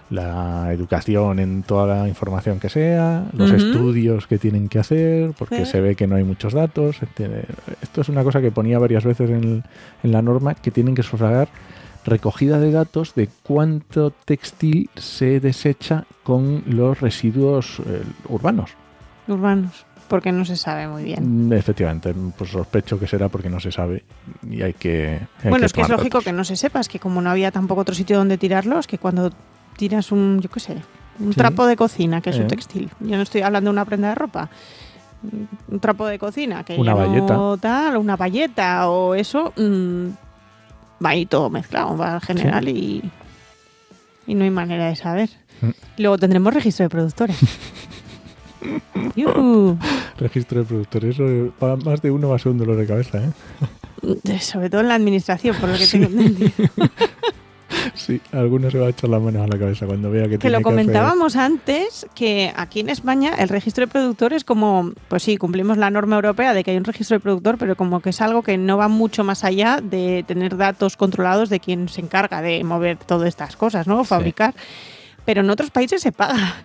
La 0.10 0.72
educación 0.72 1.40
en 1.40 1.64
toda 1.64 1.98
la 1.98 2.08
información 2.08 2.60
que 2.60 2.70
sea, 2.70 3.26
los 3.34 3.52
estudios 3.52 4.26
que 4.26 4.38
tienen 4.38 4.70
que 4.70 4.80
hacer, 4.80 5.32
porque 5.38 5.66
se 5.66 5.82
ve 5.82 5.96
que 5.96 6.08
no 6.08 6.16
hay 6.16 6.24
muchos 6.24 6.54
datos. 6.54 7.02
entiende. 7.02 7.44
Esto 7.82 8.02
es 8.02 8.10
una 8.10 8.24
cosa 8.24 8.40
que 8.42 8.52
ponía 8.52 8.80
varias 8.80 9.04
veces 9.04 9.30
en, 9.30 9.64
en 10.04 10.12
la 10.12 10.22
norma, 10.22 10.56
que 10.56 10.72
tienen 10.72 10.96
que 10.96 11.04
sufragar 11.04 11.50
recogida 12.06 12.58
de 12.60 12.72
datos 12.72 13.14
de 13.16 13.28
cuánto 13.44 14.12
textil 14.12 14.90
se 14.96 15.40
desecha 15.42 16.06
con 16.24 16.64
los 16.66 17.02
residuos 17.02 17.82
eh, 17.86 18.02
urbanos. 18.30 18.72
Urbanos. 19.28 19.86
Porque 20.08 20.32
no 20.32 20.46
se 20.46 20.56
sabe 20.56 20.88
muy 20.88 21.04
bien. 21.04 21.50
Mm, 21.50 21.54
Efectivamente, 21.54 22.14
pues 22.38 22.52
sospecho 22.52 22.98
que 22.98 23.08
será 23.08 23.28
porque 23.28 23.50
no 23.50 23.60
se 23.60 23.74
sabe 23.74 24.06
y 24.50 24.62
hay 24.62 24.72
que. 24.74 25.20
hay 25.44 25.50
Bueno, 25.50 25.66
es 25.66 25.74
que 25.74 25.82
es 25.82 25.90
lógico 25.90 26.20
datos. 26.20 26.24
que 26.24 26.32
no 26.32 26.46
se 26.46 26.56
sepa, 26.56 26.80
es 26.80 26.88
que 26.88 26.98
como 26.98 27.22
no 27.22 27.30
había 27.30 27.52
tampoco 27.52 27.82
otro 27.82 27.94
sitio 27.94 28.18
donde 28.18 28.38
tirarlos, 28.38 28.88
que 28.88 28.98
cuando 28.98 29.32
tiras 29.78 30.12
un, 30.12 30.40
yo 30.42 30.50
qué 30.50 30.60
sé, 30.60 30.78
un 31.20 31.32
Sí. 31.34 31.38
trapo 31.38 31.66
de 31.66 31.76
cocina, 31.78 32.20
que 32.22 32.32
es 32.32 32.38
Eh. 32.38 32.42
un 32.42 32.48
textil, 32.48 32.90
yo 33.00 33.16
no 33.16 33.22
estoy 33.24 33.42
hablando 33.42 33.70
de 33.70 33.74
una 33.74 33.86
prenda 33.86 34.10
de 34.10 34.16
ropa, 34.16 34.50
un 35.70 35.80
trapo 35.80 36.06
de 36.06 36.20
cocina, 36.20 36.64
que 36.64 36.76
Una 36.76 36.94
no 36.94 37.58
tal, 37.58 37.96
o 37.96 38.00
una 38.00 38.16
valleta 38.16 38.90
o 38.90 39.16
eso, 39.16 39.54
mm, 39.56 40.08
va 41.04 41.10
ahí 41.10 41.26
todo 41.26 41.50
mezclado, 41.50 41.98
va 41.98 42.16
al 42.16 42.22
general 42.22 42.68
y, 42.70 43.02
y 44.28 44.36
no 44.36 44.44
hay 44.44 44.52
manera 44.52 44.88
de 44.90 44.96
saber. 44.96 45.30
Mm. 45.62 45.70
Luego 45.98 46.18
tendremos 46.18 46.54
registro 46.54 46.84
de 46.84 46.90
productores. 46.90 47.38
Registro 50.18 50.60
de 50.60 50.66
productores, 50.66 51.16
eso 51.16 51.28
eh, 51.28 51.52
para 51.60 51.76
más 51.78 52.02
de 52.02 52.12
uno 52.12 52.30
va 52.30 52.36
a 52.36 52.40
ser 52.40 52.52
un 52.52 52.58
dolor 52.58 52.76
de 52.76 52.86
cabeza, 52.88 53.20
¿eh? 53.24 54.40
Sobre 54.40 54.70
todo 54.70 54.82
en 54.82 54.88
la 54.90 54.96
administración, 54.96 55.56
por 55.56 55.70
lo 55.70 55.78
que 55.78 55.86
Sí. 55.86 56.00
tengo 56.00 56.08
entendido. 56.22 56.52
Sí, 57.98 58.22
alguno 58.32 58.70
se 58.72 58.78
va 58.78 58.88
a 58.88 58.90
echar 58.92 59.10
las 59.10 59.22
manos 59.22 59.42
a 59.44 59.48
la 59.48 59.58
cabeza 59.58 59.86
cuando 59.86 60.10
vea 60.12 60.24
que, 60.26 60.30
que 60.32 60.38
tiene 60.38 60.58
lo 60.58 60.64
que 60.64 60.70
hacer- 60.70 60.86
comentábamos 60.86 61.36
antes, 61.36 62.06
que 62.16 62.54
aquí 62.56 62.80
en 62.80 62.90
España 62.90 63.34
el 63.38 63.50
registro 63.50 63.86
de 63.86 63.92
productores 63.92 64.44
como, 64.44 64.92
pues 65.10 65.24
sí, 65.24 65.38
cumplimos 65.38 65.78
la 65.78 65.90
norma 65.90 66.16
europea 66.16 66.54
de 66.54 66.64
que 66.64 66.72
hay 66.72 66.78
un 66.78 66.84
registro 66.86 67.16
de 67.18 67.22
productor, 67.22 67.58
pero 67.58 67.76
como 67.76 68.00
que 68.00 68.12
es 68.12 68.22
algo 68.22 68.44
que 68.44 68.58
no 68.58 68.78
va 68.78 68.88
mucho 68.88 69.24
más 69.24 69.44
allá 69.44 69.80
de 69.82 70.24
tener 70.28 70.56
datos 70.58 70.96
controlados 70.96 71.50
de 71.50 71.60
quien 71.60 71.90
se 71.90 72.02
encarga 72.02 72.42
de 72.42 72.64
mover 72.64 72.98
todas 72.98 73.28
estas 73.28 73.56
cosas, 73.56 73.88
¿no? 73.88 74.00
O 74.00 74.04
Sí. 74.04 74.10
fabricar. 74.10 74.54
Pero 75.26 75.42
en 75.42 75.50
otros 75.50 75.72
países 75.72 76.02
se 76.02 76.12
paga. 76.12 76.56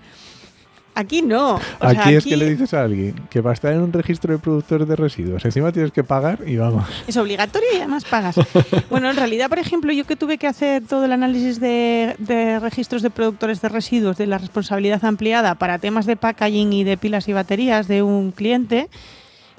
Aquí 0.95 1.23
no. 1.23 1.55
O 1.55 1.61
Aquí 1.81 2.03
sea, 2.03 2.19
es 2.19 2.25
que 2.25 2.37
le 2.37 2.51
dices 2.51 2.75
a 2.75 2.83
alguien 2.83 3.15
que 3.31 3.43
para 3.43 3.55
estar 3.55 3.73
en 3.73 3.81
un 3.81 3.93
registro 3.93 4.33
de 4.35 4.39
productores 4.39 4.87
de 4.87 4.97
residuos, 4.97 5.45
encima 5.45 5.73
tienes 5.73 5.91
que 5.91 6.05
pagar 6.05 6.41
y 6.47 6.57
vamos. 6.57 6.85
Es 7.07 7.17
obligatorio 7.17 7.69
y 7.73 7.77
además 7.79 8.05
pagas. 8.05 8.37
Bueno, 8.91 9.09
en 9.09 9.17
realidad, 9.17 9.49
por 9.49 9.59
ejemplo, 9.59 9.93
yo 9.93 10.05
que 10.05 10.17
tuve 10.17 10.37
que 10.37 10.47
hacer 10.47 10.83
todo 10.87 11.07
el 11.07 11.13
análisis 11.13 11.61
de, 11.61 12.15
de 12.19 12.59
registros 12.59 13.01
de 13.01 13.09
productores 13.11 13.63
de 13.63 13.69
residuos 13.71 14.19
de 14.19 14.27
la 14.27 14.37
responsabilidad 14.37 15.03
ampliada 15.05 15.55
para 15.55 15.79
temas 15.79 16.05
de 16.05 16.17
packaging 16.17 16.73
y 16.73 16.85
de 16.85 16.97
pilas 16.99 17.27
y 17.29 17.33
baterías 17.33 17.89
de 17.89 18.03
un 18.03 18.33
cliente, 18.33 18.89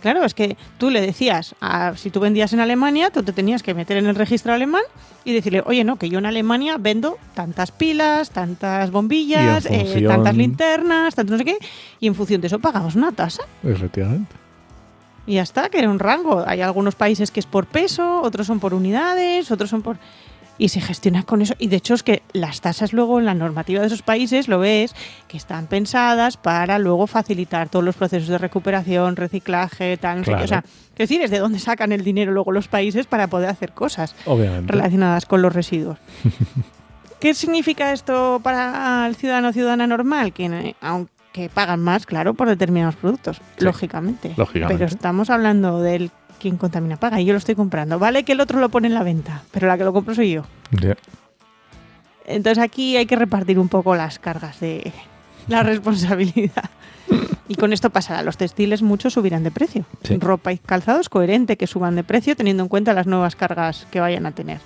claro, 0.03 0.23
es 0.23 0.35
que 0.35 0.55
tú 0.77 0.91
le 0.91 1.01
decías, 1.01 1.55
a- 1.61 1.93
si 1.97 2.11
tú 2.11 2.19
vendías 2.19 2.53
en 2.53 2.59
Alemania, 2.59 3.09
tú 3.09 3.23
te 3.23 3.33
tenías 3.33 3.63
que 3.63 3.73
meter 3.73 3.97
en 3.97 4.05
el 4.05 4.13
registro 4.15 4.53
alemán 4.53 4.83
y 5.25 5.33
decirle, 5.33 5.63
oye, 5.65 5.83
no, 5.83 5.95
que 5.95 6.09
yo 6.09 6.19
en 6.19 6.27
Alemania 6.27 6.75
vendo 6.79 7.17
tantas 7.33 7.71
pilas, 7.71 8.29
tantas 8.29 8.91
bombillas, 8.91 9.65
eh, 9.65 9.85
tantas 10.09 10.35
linternas, 10.37 11.15
tanto 11.15 11.31
no 11.31 11.37
sé 11.39 11.45
qué, 11.45 11.57
y 11.99 12.05
en 12.07 12.13
función 12.13 12.39
de 12.41 12.47
eso 12.47 12.59
pagabas 12.59 12.93
una 12.95 13.11
tasa. 13.11 13.41
Efectivamente. 13.63 14.35
Y 15.25 15.35
ya 15.35 15.41
está, 15.43 15.69
que 15.69 15.79
era 15.79 15.89
un 15.89 15.99
rango. 15.99 16.43
Hay 16.45 16.59
algunos 16.59 16.95
países 16.95 17.31
que 17.31 17.39
es 17.39 17.45
por 17.45 17.65
peso, 17.65 18.21
otros 18.21 18.45
son 18.45 18.59
por 18.59 18.73
unidades, 18.73 19.49
otros 19.51 19.69
son 19.69 19.81
por... 19.81 19.97
Y 20.57 20.69
se 20.69 20.81
gestiona 20.81 21.23
con 21.23 21.41
eso. 21.41 21.55
Y 21.57 21.67
de 21.67 21.77
hecho 21.77 21.95
es 21.95 22.03
que 22.03 22.21
las 22.31 22.61
tasas 22.61 22.93
luego 22.93 23.19
en 23.19 23.25
la 23.25 23.33
normativa 23.33 23.81
de 23.81 23.87
esos 23.87 24.03
países, 24.03 24.47
lo 24.47 24.59
ves, 24.59 24.93
que 25.27 25.35
están 25.37 25.65
pensadas 25.65 26.37
para 26.37 26.77
luego 26.79 27.07
facilitar 27.07 27.69
todos 27.69 27.83
los 27.83 27.95
procesos 27.95 28.29
de 28.29 28.37
recuperación, 28.37 29.15
reciclaje, 29.15 29.97
tal, 29.97 30.19
no 30.19 30.23
sé 30.25 30.31
qué. 30.31 30.35
Claro. 30.35 30.45
O 30.45 30.47
sea, 30.47 30.63
es 30.93 30.97
decir, 31.09 31.21
es 31.23 31.31
de 31.31 31.39
dónde 31.39 31.57
sacan 31.59 31.91
el 31.91 32.03
dinero 32.03 32.31
luego 32.31 32.51
los 32.51 32.67
países 32.67 33.07
para 33.07 33.27
poder 33.27 33.49
hacer 33.49 33.71
cosas 33.73 34.15
Obviamente. 34.25 34.71
relacionadas 34.71 35.25
con 35.25 35.41
los 35.41 35.51
residuos. 35.53 35.97
¿Qué 37.19 37.33
significa 37.33 37.93
esto 37.93 38.39
para 38.43 39.07
el 39.07 39.15
ciudadano 39.15 39.49
o 39.49 39.53
ciudadana 39.53 39.87
normal? 39.87 40.33
Que 40.33 40.75
aunque 40.81 41.49
pagan 41.53 41.79
más, 41.79 42.05
claro, 42.05 42.33
por 42.33 42.47
determinados 42.49 42.95
productos, 42.95 43.37
Sí, 43.57 43.63
lógicamente. 43.65 44.33
lógicamente. 44.35 44.73
Pero 44.83 44.85
estamos 44.93 45.29
hablando 45.29 45.81
del 45.81 46.11
quien 46.39 46.57
contamina 46.57 46.97
paga 46.97 47.19
y 47.21 47.25
yo 47.25 47.33
lo 47.33 47.37
estoy 47.37 47.55
comprando. 47.55 47.99
Vale 47.99 48.23
que 48.23 48.33
el 48.33 48.41
otro 48.41 48.59
lo 48.59 48.69
pone 48.69 48.87
en 48.87 48.93
la 48.93 49.03
venta, 49.03 49.43
pero 49.51 49.67
la 49.67 49.77
que 49.77 49.83
lo 49.83 49.93
compro 49.93 50.15
soy 50.15 50.31
yo. 50.31 50.43
Entonces 52.25 52.63
aquí 52.63 52.97
hay 52.97 53.05
que 53.05 53.15
repartir 53.15 53.59
un 53.59 53.69
poco 53.69 53.95
las 53.95 54.19
cargas 54.19 54.59
de 54.59 54.91
la 55.47 55.63
responsabilidad. 55.63 56.69
Y 57.47 57.55
con 57.55 57.73
esto 57.73 57.89
pasará. 57.89 58.23
Los 58.23 58.37
textiles 58.37 58.81
muchos 58.81 59.13
subirán 59.13 59.43
de 59.43 59.51
precio. 59.51 59.85
Sí. 60.03 60.17
Ropa 60.17 60.53
y 60.53 60.57
calzado 60.57 61.01
es 61.01 61.09
coherente 61.09 61.57
que 61.57 61.67
suban 61.67 61.95
de 61.95 62.03
precio 62.03 62.35
teniendo 62.35 62.63
en 62.63 62.69
cuenta 62.69 62.93
las 62.93 63.07
nuevas 63.07 63.35
cargas 63.35 63.85
que 63.91 63.99
vayan 63.99 64.25
a 64.25 64.31
tener. 64.31 64.59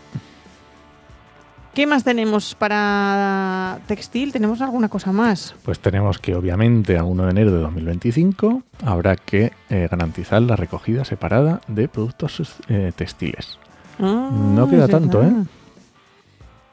¿Qué 1.78 1.86
más 1.86 2.04
tenemos 2.04 2.56
para 2.56 3.78
textil? 3.86 4.32
¿Tenemos 4.32 4.62
alguna 4.62 4.90
cosa 4.90 5.12
más? 5.12 5.54
Pues 5.62 5.78
tenemos 5.80 6.18
que 6.18 6.34
obviamente 6.34 6.98
a 6.98 7.04
1 7.04 7.26
de 7.26 7.30
enero 7.30 7.52
de 7.52 7.60
2025 7.60 8.64
habrá 8.84 9.16
que 9.16 9.52
eh, 9.70 9.88
garantizar 9.88 10.42
la 10.42 10.56
recogida 10.56 11.06
separada 11.06 11.62
de 11.68 11.88
productos 11.88 12.56
eh, 12.68 12.92
textiles. 12.96 13.60
Ah, 14.00 14.32
No 14.32 14.68
queda 14.68 14.88
tanto, 14.88 15.20
verdad. 15.20 15.42
¿eh? 15.44 15.46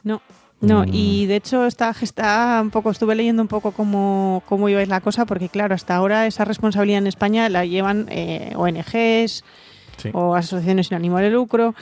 No, 0.04 0.22
no, 0.62 0.84
Mm. 0.86 0.88
y 0.90 1.26
de 1.26 1.36
hecho 1.36 1.66
está, 1.66 1.94
está 2.00 2.60
un 2.62 2.70
poco, 2.70 2.90
estuve 2.90 3.14
leyendo 3.14 3.42
un 3.42 3.48
poco 3.48 3.72
cómo, 3.72 4.42
cómo 4.46 4.70
iba 4.70 4.80
a 4.80 4.84
ir 4.84 4.88
la 4.88 5.02
cosa, 5.02 5.26
porque 5.26 5.50
claro, 5.50 5.74
hasta 5.74 5.94
ahora 5.96 6.26
esa 6.26 6.46
responsabilidad 6.46 7.00
en 7.00 7.08
España 7.08 7.46
la 7.50 7.66
llevan 7.66 8.06
eh, 8.08 8.54
ONGs 8.56 9.44
Sí. 9.98 10.08
o 10.14 10.34
asociaciones 10.34 10.86
sin 10.88 10.96
ánimo 10.96 11.18
de 11.18 11.28
lucro. 11.30 11.74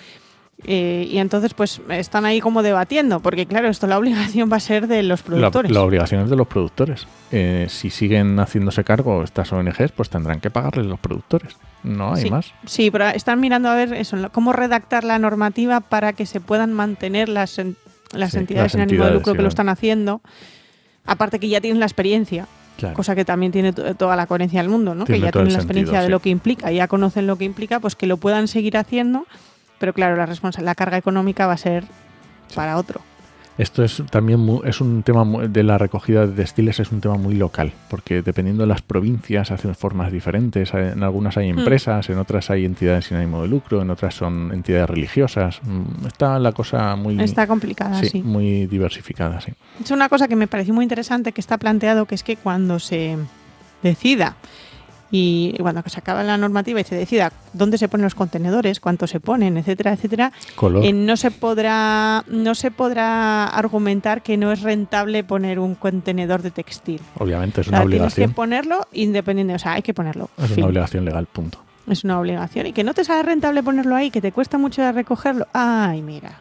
Eh, 0.65 1.09
y 1.11 1.19
entonces, 1.19 1.55
pues 1.55 1.81
están 1.89 2.25
ahí 2.25 2.41
como 2.41 2.63
debatiendo, 2.63 3.19
porque 3.21 3.47
claro, 3.47 3.69
esto 3.69 3.87
la 3.89 3.99
obligación 3.99 4.51
va 4.53 4.59
a 4.59 4.61
ser 4.61 4.87
de 4.87 5.03
los 5.03 5.21
La, 5.21 5.27
productores. 5.27 5.71
la 5.73 5.83
obligación 5.83 6.23
es 6.23 6.31
de 6.31 6.37
los 6.37 6.47
productores. 6.47 7.07
Eh, 7.33 7.67
si 7.69 7.91
siguen 7.91 8.39
haciéndose 8.39 8.85
cargo 8.85 9.25
estas 9.25 9.53
ONGs, 9.53 9.91
pues 9.93 10.09
tendrán 10.09 10.41
que 10.41 10.51
pagarles 10.51 10.87
los 10.87 11.01
productores. 11.01 11.57
No 11.83 12.15
hay 12.15 12.23
Sí. 12.23 12.31
más. 12.31 12.53
Sí, 12.65 12.91
pero 12.93 13.09
están 13.09 13.41
mirando 13.41 13.69
a 13.71 13.75
ver 13.75 13.93
eso, 13.95 14.17
cómo 14.31 14.53
redactar 14.53 15.03
la 15.03 15.19
normativa 15.19 15.81
para 15.81 16.13
que 16.13 16.27
se 16.27 16.41
puedan 16.41 16.73
mantener 16.73 17.29
las, 17.29 17.59
en- 17.59 17.77
las 18.13 18.33
Sí, 18.33 18.39
entidades 18.39 18.73
sin 18.73 18.83
ánimo 18.83 19.05
de 19.05 19.11
lucro 19.15 19.33
sí, 19.33 19.37
que 19.39 19.43
lo 19.43 19.49
están 19.49 19.69
haciendo. 19.69 20.21
Aparte 21.07 21.41
que 21.41 21.49
ya 21.49 21.61
tienen 21.61 21.81
la 21.81 21.87
experiencia, 21.87 22.47
Claro. 22.77 22.95
cosa 22.95 23.17
que 23.17 23.25
también 23.25 23.51
tiene 23.51 23.73
to- 23.73 23.97
toda 23.97 24.15
la 24.15 24.27
coherencia 24.27 24.61
del 24.61 24.71
mundo, 24.71 24.95
¿no? 24.95 25.05
Tiene 25.07 25.19
que 25.21 25.25
ya 25.27 25.33
tienen 25.33 25.53
la 25.53 25.59
experiencia 25.59 25.93
sentido, 25.95 26.05
de 26.05 26.11
lo 26.11 26.21
que 26.21 26.31
implica, 26.31 26.71
ya 26.71 26.87
conocen 26.87 27.27
lo 27.27 27.37
que 27.37 27.45
implica, 27.45 27.81
pues 27.81 27.97
que 27.97 28.07
lo 28.07 28.17
puedan 28.19 28.47
seguir 28.47 28.77
haciendo, 28.77 29.27
pero 29.83 29.93
claro, 29.93 30.15
la, 30.15 30.27
responsa- 30.27 30.63
la 30.63 30.77
carga 30.77 30.97
económica 30.97 31.49
va 31.49 31.55
a 31.55 31.57
ser 31.57 31.83
para 32.55 32.77
otro. 32.77 33.01
Esto 33.59 33.83
es 33.83 34.01
también 34.13 34.39
mu- 34.39 34.63
es 34.63 34.81
un 34.81 35.03
tema 35.03 35.25
de 35.49 35.63
la 35.65 35.77
recogida 35.77 36.25
de 36.25 36.33
textiles 36.35 36.79
es 36.79 36.93
un 36.93 37.01
tema 37.01 37.17
muy 37.17 37.35
local, 37.35 37.73
porque 37.91 38.23
dependiendo 38.23 38.63
de 38.63 38.69
las 38.69 38.81
provincias 38.81 39.51
hacen 39.51 39.75
formas 39.75 40.13
diferentes. 40.13 40.73
En 40.73 41.03
algunas 41.03 41.37
hay 41.37 41.53
Mm. 41.53 41.59
empresas, 41.59 42.09
en 42.11 42.19
otras 42.19 42.49
hay 42.51 42.65
entidades 42.65 43.07
sin 43.07 43.17
ánimo 43.17 43.43
de 43.43 43.49
lucro, 43.49 43.83
en 43.83 43.91
otras 43.91 44.15
son 44.15 44.53
entidades 44.55 44.89
religiosas. 44.89 45.59
Mm, 45.65 46.07
Está 46.07 46.39
la 46.39 46.53
cosa 46.53 46.95
muy 46.95 47.21
Está 47.21 47.49
complicada, 47.49 47.99
sí, 48.01 48.07
sí. 48.07 48.23
muy 48.23 48.67
diversificada, 48.69 49.41
sí. 49.41 49.53
Es 49.85 49.91
una 49.91 50.09
cosa 50.09 50.29
que 50.29 50.37
me 50.37 50.47
pareció 50.47 50.73
muy 50.73 50.85
interesante 50.85 51.33
que 51.33 51.41
está 51.41 51.59
planteado, 51.59 52.07
que 52.07 52.15
es 52.15 52.23
que 52.23 52.37
cuando 52.37 52.79
se 52.79 53.19
decida 53.83 54.37
y 55.15 55.55
cuando 55.61 55.83
se 55.87 55.99
acaba 56.01 56.23
la 56.23 56.39
normativa 56.39 56.81
y 56.81 56.85
se 56.85 56.95
decida 56.97 57.31
dónde 57.53 57.77
se 57.77 57.87
ponen 57.87 58.05
los 58.05 58.15
contenedores, 58.15 58.81
cuánto 58.81 59.07
se 59.07 59.21
ponen, 59.21 59.59
etcétera, 59.59 59.93
etcétera, 59.93 60.33
eh, 60.83 60.93
no 60.95 61.17
se 61.19 61.31
podrá 61.31 62.25
no 62.29 62.55
se 62.55 62.71
podrá 62.71 63.47
argumentar 63.47 64.23
que 64.23 64.39
no 64.39 64.51
es 64.53 64.63
rentable 64.63 65.23
poner 65.23 65.59
un 65.59 65.75
contenedor 65.75 66.41
de 66.41 66.51
textil. 66.51 67.01
Obviamente 67.19 67.61
es 67.61 67.69
O 67.69 67.71
una 67.71 67.79
sea, 67.81 67.87
tienes 67.87 68.15
que 68.15 68.21
obligación. 68.23 68.33
ponerlo 68.35 68.89
independiente, 68.93 69.55
o 69.55 69.59
sea, 69.59 69.73
hay 69.75 69.83
que 69.83 69.93
ponerlo. 69.93 70.31
Es 70.39 70.47
fin. 70.47 70.59
una 70.65 70.67
obligación 70.69 71.05
legal, 71.05 71.27
punto. 71.27 71.59
Es 71.87 72.05
una 72.05 72.19
obligación. 72.19 72.67
Y 72.69 72.73
que 72.73 72.83
no 72.85 72.95
te 72.95 73.05
sale 73.05 73.23
rentable 73.23 73.63
ponerlo 73.63 73.95
ahí, 73.95 74.11
que 74.11 74.21
te 74.23 74.33
cuesta 74.33 74.57
mucho 74.57 74.91
recogerlo. 74.93 75.47
Ay, 75.53 76.01
mira. 76.01 76.39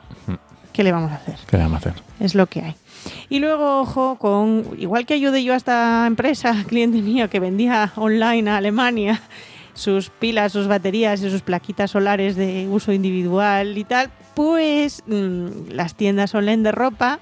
¿Qué 0.72 0.84
le 0.86 0.94
vamos 0.94 1.12
a 1.12 1.16
hacer? 1.16 1.36
¿Qué 1.50 1.58
le 1.58 1.64
vamos 1.64 1.86
a 1.86 1.90
hacer? 1.90 2.02
Es 2.22 2.34
lo 2.36 2.46
que 2.48 2.62
hay. 2.62 2.76
Y 3.30 3.40
luego, 3.40 3.82
ojo, 3.82 4.18
con 4.18 4.66
igual 4.78 5.06
que 5.06 5.16
ayudé 5.16 5.44
yo 5.44 5.54
a 5.54 5.58
esta 5.58 6.06
empresa, 6.08 6.56
cliente 6.68 7.02
mío, 7.02 7.30
que 7.30 7.40
vendía 7.40 7.92
online 7.96 8.50
a 8.50 8.58
Alemania 8.58 9.22
sus 9.74 10.10
pilas, 10.10 10.52
sus 10.52 10.68
baterías 10.68 11.22
y 11.22 11.30
sus 11.30 11.42
plaquitas 11.42 11.92
solares 11.92 12.36
de 12.36 12.68
uso 12.70 12.92
individual 12.92 13.78
y 13.78 13.84
tal, 13.84 14.12
pues 14.36 15.04
mm, 15.08 15.70
las 15.70 15.96
tiendas 15.96 16.36
online 16.36 16.64
de 16.64 16.72
ropa, 16.72 17.20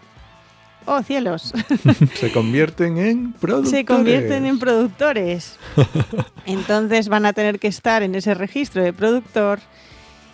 oh 0.85 1.01
cielos, 1.03 1.53
Se 2.15 2.31
convierten 2.31 2.97
en 2.97 3.33
productores. 3.33 3.69
se 3.69 3.85
convierten 3.85 4.45
en 4.45 4.59
productores. 4.59 5.57
Entonces 6.45 7.07
van 7.07 7.25
a 7.25 7.33
tener 7.33 7.59
que 7.59 7.67
estar 7.67 8.03
en 8.03 8.15
ese 8.15 8.33
registro 8.33 8.83
de 8.83 8.93
productor 8.93 9.59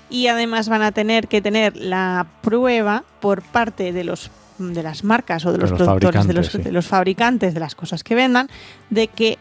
y 0.09 0.27
además 0.27 0.69
van 0.69 0.81
a 0.81 0.91
tener 0.91 1.27
que 1.27 1.41
tener 1.41 1.75
la 1.75 2.27
prueba 2.41 3.03
por 3.19 3.41
parte 3.41 3.91
de 3.91 4.03
los 4.03 4.29
de 4.57 4.83
las 4.83 5.03
marcas 5.03 5.45
o 5.45 5.51
de 5.51 5.57
De 5.57 5.61
los, 5.61 5.71
productores, 5.73 6.25
de 6.27 6.33
los, 6.33 6.47
fabricantes, 6.47 6.51
sí. 6.51 6.57
de 6.61 6.71
los 6.71 6.87
fabricantes 6.87 7.53
de 7.53 7.59
las 7.59 7.75
cosas 7.75 8.03
que 8.03 8.15
vendan, 8.15 8.49
de 8.89 9.07
que 9.07 9.37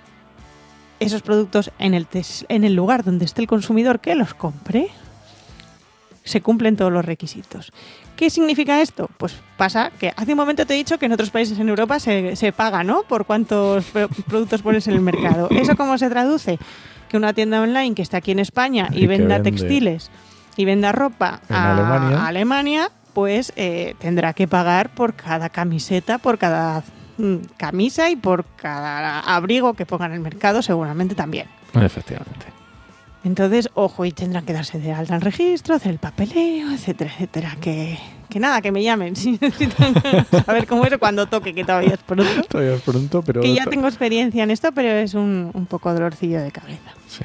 esos 1.01 1.23
productos 1.23 1.71
en 1.79 1.95
el, 1.95 2.07
tes- 2.07 2.47
en 2.49 2.65
el 2.65 2.75
lugar 2.75 3.05
donde 3.05 3.25
esté 3.25 3.41
el 3.43 3.47
consumidor 3.49 4.01
que 4.01 4.15
los 4.15 4.35
compre, 4.35 4.89
se 6.25 6.41
cumplen 6.41 6.77
todos 6.77 6.91
los 6.93 7.05
requisitos. 7.05 7.73
¿Qué 8.17 8.31
significa 8.31 8.81
esto? 8.81 9.11
Pues 9.19 9.35
pasa 9.59 9.91
que 9.99 10.13
hace 10.17 10.33
un 10.33 10.39
momento 10.39 10.65
te 10.65 10.75
he 10.75 10.77
dicho 10.77 10.99
que 10.99 11.07
en 11.07 11.13
otros 11.13 11.31
países 11.31 11.59
en 11.59 11.69
Europa 11.69 11.99
se, 11.99 12.37
se 12.37 12.53
paga, 12.53 12.83
¿no? 12.85 13.03
Por 13.03 13.27
cuántos 13.27 13.85
pro- 13.87 14.09
productos 14.09 14.63
pones 14.63 14.87
en 14.89 14.95
el 14.95 15.01
mercado. 15.01 15.49
¿Eso 15.51 15.77
cómo 15.77 15.99
se 15.99 16.09
traduce? 16.09 16.59
Que 17.09 17.17
una 17.19 17.33
tienda 17.35 17.61
online 17.61 17.95
que 17.95 18.03
está 18.03 18.19
aquí 18.19 18.31
en 18.31 18.39
España 18.39 18.89
y, 18.93 19.07
venda 19.07 19.43
textiles 19.43 20.11
y 20.57 20.65
venda 20.65 20.93
ropa 20.93 21.41
en 21.51 21.57
a 21.57 21.73
Alemania. 21.75 22.17
a 22.19 22.27
Alemania, 22.29 22.91
pues 23.15 23.53
eh, 23.57 23.95
tendrá 23.99 24.33
que 24.35 24.49
pagar 24.49 24.95
por 24.95 25.15
cada 25.15 25.49
camiseta, 25.49 26.19
por 26.19 26.37
cada 26.37 26.83
mm, 27.17 27.37
camisa 27.57 28.11
y 28.11 28.17
por 28.17 28.45
cada 28.57 29.21
abrigo 29.21 29.75
que 29.75 29.87
ponga 29.87 30.07
en 30.07 30.13
el 30.13 30.21
mercado, 30.21 30.61
seguramente 30.61 31.15
también. 31.15 31.47
Efectivamente. 31.75 32.47
Entonces, 33.25 33.71
ojo, 33.73 34.05
y 34.05 34.13
tendrán 34.13 34.45
que 34.45 34.53
darse 34.53 34.79
de 34.79 34.93
alta 34.93 35.15
en 35.15 35.23
registro, 35.23 35.75
hacer 35.75 35.93
el 35.93 35.99
papeleo, 35.99 36.71
etcétera, 36.71 37.11
etcétera. 37.11 37.57
Que, 37.59 37.99
que 38.29 38.39
nada, 38.39 38.61
que 38.61 38.71
me 38.71 38.83
llamen 38.83 39.17
si 39.17 39.33
necesitan 39.41 39.95
saber 40.45 40.67
cómo 40.67 40.85
es 40.85 40.99
cuando 40.99 41.27
toque, 41.27 41.55
que 41.55 41.65
todavía 41.65 41.95
es 41.95 42.03
pronto. 42.03 42.43
Todavía 42.49 42.75
es 42.75 42.83
pronto, 42.83 43.23
pero... 43.23 43.41
Que 43.41 43.55
ya 43.55 43.65
tengo 43.65 43.89
experiencia 43.89 44.43
en 44.45 44.51
esto, 44.51 44.73
pero 44.73 44.91
es 44.91 45.15
un, 45.15 45.51
un 45.55 45.65
poco 45.65 45.95
dolorcillo 45.95 46.43
de 46.43 46.53
cabeza. 46.53 46.93
Sí. 47.09 47.25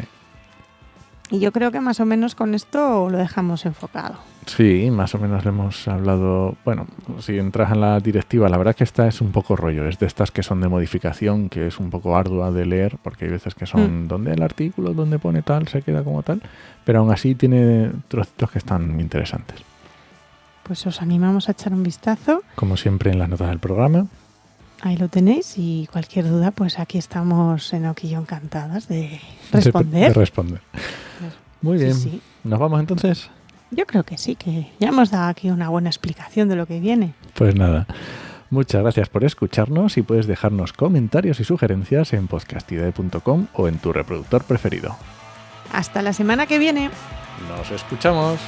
Y 1.31 1.39
yo 1.39 1.51
creo 1.51 1.71
que 1.71 1.81
más 1.81 1.99
o 1.99 2.05
menos 2.05 2.33
con 2.33 2.55
esto 2.55 3.09
lo 3.09 3.17
dejamos 3.17 3.65
enfocado. 3.65 4.19
Sí, 4.55 4.89
más 4.89 5.13
o 5.15 5.19
menos 5.19 5.43
le 5.45 5.49
hemos 5.49 5.87
hablado. 5.87 6.55
Bueno, 6.65 6.87
si 7.19 7.37
entras 7.37 7.71
en 7.71 7.81
la 7.81 7.99
directiva, 7.99 8.49
la 8.49 8.57
verdad 8.57 8.75
que 8.75 8.83
esta 8.83 9.07
es 9.07 9.21
un 9.21 9.31
poco 9.31 9.55
rollo. 9.55 9.87
Es 9.87 9.99
de 9.99 10.07
estas 10.07 10.31
que 10.31 10.43
son 10.43 10.59
de 10.61 10.67
modificación, 10.67 11.49
que 11.49 11.67
es 11.67 11.79
un 11.79 11.89
poco 11.89 12.15
ardua 12.17 12.51
de 12.51 12.65
leer, 12.65 12.97
porque 13.03 13.25
hay 13.25 13.31
veces 13.31 13.53
que 13.53 13.65
son 13.65 14.07
donde 14.07 14.33
el 14.33 14.41
artículo, 14.41 14.93
donde 14.93 15.19
pone 15.19 15.41
tal, 15.43 15.67
se 15.67 15.81
queda 15.81 16.03
como 16.03 16.23
tal. 16.23 16.41
Pero 16.83 16.99
aún 16.99 17.11
así 17.11 17.35
tiene 17.35 17.91
trocitos 18.07 18.49
que 18.51 18.57
están 18.57 18.99
interesantes. 18.99 19.57
Pues 20.63 20.85
os 20.87 21.01
animamos 21.01 21.47
a 21.47 21.51
echar 21.51 21.73
un 21.73 21.83
vistazo. 21.83 22.41
Como 22.55 22.75
siempre 22.77 23.11
en 23.11 23.19
las 23.19 23.29
notas 23.29 23.49
del 23.49 23.59
programa. 23.59 24.07
Ahí 24.81 24.95
lo 24.97 25.09
tenéis 25.09 25.55
y 25.57 25.87
cualquier 25.91 26.27
duda, 26.29 26.51
pues 26.51 26.79
aquí 26.79 26.97
estamos 26.97 27.73
en 27.73 27.85
Oquillo 27.85 28.19
encantadas 28.19 28.87
de 28.87 29.19
responder. 29.51 30.13
De 30.13 30.19
responder. 30.19 30.61
Muy 31.61 31.77
Sí, 31.77 31.83
bien. 31.83 31.95
sí. 31.95 32.21
¿Nos 32.45 32.57
vamos 32.59 32.79
entonces? 32.79 33.29
Yo 33.71 33.85
creo 33.85 34.03
que 34.03 34.17
sí, 34.17 34.35
que 34.35 34.71
ya 34.79 34.89
hemos 34.89 35.11
dado 35.11 35.29
aquí 35.29 35.49
una 35.49 35.69
buena 35.69 35.89
explicación 35.89 36.49
de 36.49 36.55
lo 36.55 36.65
que 36.65 36.79
viene. 36.79 37.13
Pues 37.35 37.55
nada. 37.55 37.85
Muchas 38.49 38.81
gracias 38.81 39.09
por 39.09 39.23
escucharnos 39.23 39.97
y 39.97 40.01
puedes 40.01 40.25
dejarnos 40.25 40.73
comentarios 40.73 41.39
y 41.39 41.43
sugerencias 41.43 42.13
en 42.13 42.27
podcastidade.com 42.27 43.47
o 43.53 43.67
en 43.67 43.77
tu 43.77 43.93
reproductor 43.93 44.43
preferido. 44.43 44.95
Hasta 45.71 46.01
la 46.01 46.13
semana 46.13 46.47
que 46.47 46.57
viene. 46.57 46.89
Nos 47.47 47.69
escuchamos. 47.69 48.39